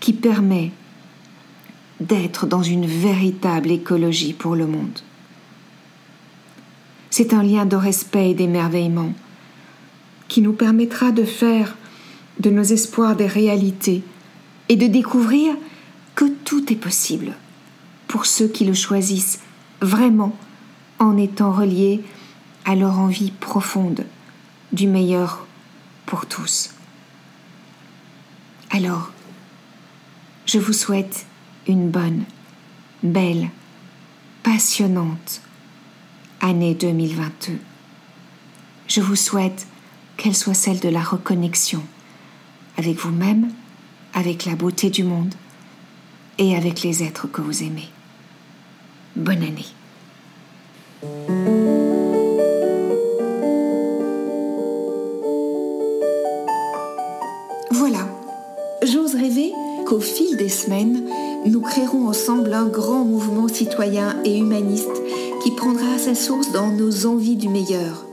qui 0.01 0.13
permet 0.13 0.71
d'être 2.01 2.47
dans 2.47 2.63
une 2.63 2.87
véritable 2.87 3.71
écologie 3.71 4.35
pour 4.35 4.57
le 4.57 4.67
monde. 4.67 5.01
C'est 7.09 7.33
un 7.33 7.43
lien 7.43 7.65
de 7.65 7.77
respect 7.77 8.31
et 8.31 8.35
d'émerveillement 8.35 9.13
qui 10.35 10.43
nous 10.43 10.53
permettra 10.53 11.13
de 11.13 11.23
faire 11.23 11.77
de 12.41 12.51
nos 12.51 12.65
espoirs 12.65 13.15
des 13.15 13.29
réalités 13.29 14.03
et 14.69 14.75
de 14.75 14.89
découvrir 14.89 15.55
que 16.17 16.25
tout 16.25 16.73
est 16.73 16.77
possible 16.77 17.35
pour 18.09 18.27
ceux 18.27 18.49
qui 18.49 18.65
le 18.65 18.75
choisissent 18.75 19.39
vraiment 19.81 20.37
en 20.99 21.17
étant 21.17 21.53
reliés 21.53 22.03
à 22.65 22.75
leur 22.75 22.99
envie 22.99 23.31
profonde 23.31 24.05
du 24.73 24.89
meilleur 24.89 25.47
pour 26.05 26.27
tous. 26.27 26.71
Alors, 28.71 29.13
je 30.47 30.59
vous 30.59 30.73
souhaite 30.73 31.27
une 31.69 31.91
bonne, 31.91 32.25
belle, 33.05 33.51
passionnante 34.43 35.43
année 36.41 36.75
2022. 36.75 37.57
Je 38.89 39.01
vous 39.01 39.15
souhaite 39.15 39.69
qu'elle 40.17 40.35
soit 40.35 40.55
celle 40.55 40.81
de 40.81 40.89
la 40.89 41.03
reconnexion 41.03 41.83
avec 42.77 42.97
vous-même, 42.99 43.51
avec 44.13 44.45
la 44.45 44.55
beauté 44.55 44.91
du 44.91 45.05
monde 45.05 45.35
et 46.39 46.57
avec 46.57 46.83
les 46.83 47.03
êtres 47.03 47.29
que 47.29 47.41
vous 47.41 47.63
aimez. 47.63 47.89
Bonne 49.17 49.43
année. 49.43 49.67
Voilà, 57.71 58.09
j'ose 58.83 59.15
rêver 59.15 59.53
qu'au 59.87 60.01
fil 60.01 60.37
des 60.37 60.49
semaines, 60.49 61.05
nous 61.47 61.61
créerons 61.61 62.09
ensemble 62.09 62.53
un 62.55 62.67
grand 62.67 63.05
mouvement 63.05 63.49
citoyen 63.49 64.17
et 64.25 64.39
humaniste 64.39 64.89
qui 65.43 65.51
prendra 65.51 65.99
sa 65.99 66.15
source 66.15 66.51
dans 66.53 66.69
nos 66.69 67.07
envies 67.07 67.37
du 67.37 67.49
meilleur. 67.49 68.07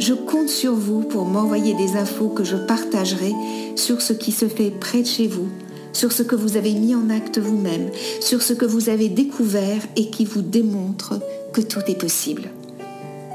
Je 0.00 0.14
compte 0.14 0.48
sur 0.48 0.72
vous 0.72 1.02
pour 1.02 1.26
m'envoyer 1.26 1.74
des 1.74 1.96
infos 1.96 2.30
que 2.30 2.42
je 2.42 2.56
partagerai 2.56 3.34
sur 3.76 4.00
ce 4.00 4.14
qui 4.14 4.32
se 4.32 4.48
fait 4.48 4.70
près 4.70 5.02
de 5.02 5.06
chez 5.06 5.28
vous, 5.28 5.48
sur 5.92 6.10
ce 6.10 6.22
que 6.22 6.34
vous 6.34 6.56
avez 6.56 6.72
mis 6.72 6.94
en 6.94 7.10
acte 7.10 7.38
vous-même, 7.38 7.90
sur 8.22 8.40
ce 8.40 8.54
que 8.54 8.64
vous 8.64 8.88
avez 8.88 9.10
découvert 9.10 9.82
et 9.96 10.08
qui 10.08 10.24
vous 10.24 10.40
démontre 10.40 11.20
que 11.52 11.60
tout 11.60 11.80
est 11.86 12.00
possible. 12.00 12.50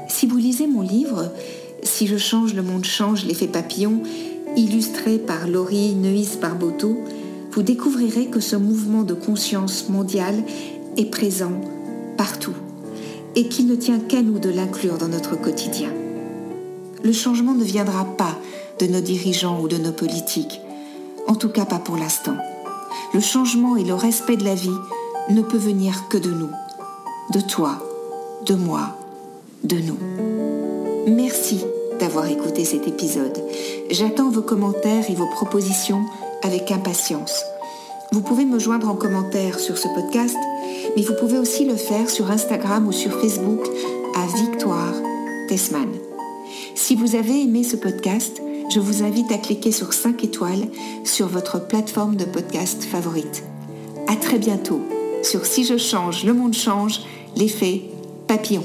Si 0.08 0.26
vous 0.26 0.38
lisez 0.38 0.66
mon 0.66 0.82
livre, 0.82 1.30
Si 1.84 2.08
je 2.08 2.16
change, 2.16 2.54
le 2.54 2.62
monde 2.62 2.84
change, 2.84 3.24
l'effet 3.26 3.46
papillon, 3.46 4.02
illustré 4.56 5.18
par 5.18 5.46
Laurie 5.46 5.94
Neuis 5.94 6.36
Barboteau, 6.40 6.96
vous 7.52 7.62
découvrirez 7.62 8.26
que 8.26 8.40
ce 8.40 8.56
mouvement 8.56 9.04
de 9.04 9.14
conscience 9.14 9.88
mondiale 9.88 10.42
est 10.96 11.10
présent 11.12 11.60
partout 12.16 12.56
et 13.36 13.46
qu'il 13.46 13.68
ne 13.68 13.76
tient 13.76 14.00
qu'à 14.00 14.20
nous 14.20 14.40
de 14.40 14.50
l'inclure 14.50 14.98
dans 14.98 15.08
notre 15.08 15.40
quotidien. 15.40 15.90
Le 17.06 17.12
changement 17.12 17.54
ne 17.54 17.62
viendra 17.62 18.04
pas 18.04 18.34
de 18.80 18.86
nos 18.88 19.00
dirigeants 19.00 19.60
ou 19.60 19.68
de 19.68 19.76
nos 19.76 19.92
politiques, 19.92 20.60
en 21.28 21.36
tout 21.36 21.50
cas 21.50 21.64
pas 21.64 21.78
pour 21.78 21.96
l'instant. 21.96 22.34
Le 23.14 23.20
changement 23.20 23.76
et 23.76 23.84
le 23.84 23.94
respect 23.94 24.36
de 24.36 24.42
la 24.42 24.56
vie 24.56 24.76
ne 25.30 25.40
peut 25.40 25.56
venir 25.56 26.08
que 26.08 26.18
de 26.18 26.30
nous, 26.30 26.50
de 27.32 27.40
toi, 27.40 27.78
de 28.44 28.54
moi, 28.54 28.98
de 29.62 29.76
nous. 29.76 29.98
Merci 31.06 31.60
d'avoir 32.00 32.26
écouté 32.26 32.64
cet 32.64 32.88
épisode. 32.88 33.40
J'attends 33.88 34.30
vos 34.30 34.42
commentaires 34.42 35.08
et 35.08 35.14
vos 35.14 35.30
propositions 35.30 36.04
avec 36.42 36.72
impatience. 36.72 37.44
Vous 38.10 38.20
pouvez 38.20 38.44
me 38.44 38.58
joindre 38.58 38.88
en 38.88 38.96
commentaire 38.96 39.60
sur 39.60 39.78
ce 39.78 39.86
podcast 39.86 40.36
mais 40.96 41.02
vous 41.02 41.14
pouvez 41.14 41.38
aussi 41.38 41.66
le 41.66 41.76
faire 41.76 42.10
sur 42.10 42.32
Instagram 42.32 42.88
ou 42.88 42.92
sur 42.92 43.12
Facebook 43.20 43.64
à 44.16 44.26
Victoire 44.36 44.94
Tessman. 45.48 46.05
Si 46.76 46.94
vous 46.94 47.16
avez 47.16 47.42
aimé 47.42 47.64
ce 47.64 47.74
podcast, 47.74 48.42
je 48.72 48.80
vous 48.80 49.02
invite 49.02 49.32
à 49.32 49.38
cliquer 49.38 49.72
sur 49.72 49.94
5 49.94 50.22
étoiles 50.22 50.68
sur 51.04 51.26
votre 51.26 51.66
plateforme 51.66 52.16
de 52.16 52.26
podcast 52.26 52.84
favorite. 52.84 53.44
À 54.08 54.14
très 54.14 54.38
bientôt 54.38 54.82
sur 55.22 55.46
Si 55.46 55.64
je 55.64 55.78
change, 55.78 56.24
le 56.24 56.34
monde 56.34 56.52
change, 56.52 57.00
l'effet 57.34 57.80
papillon. 58.28 58.62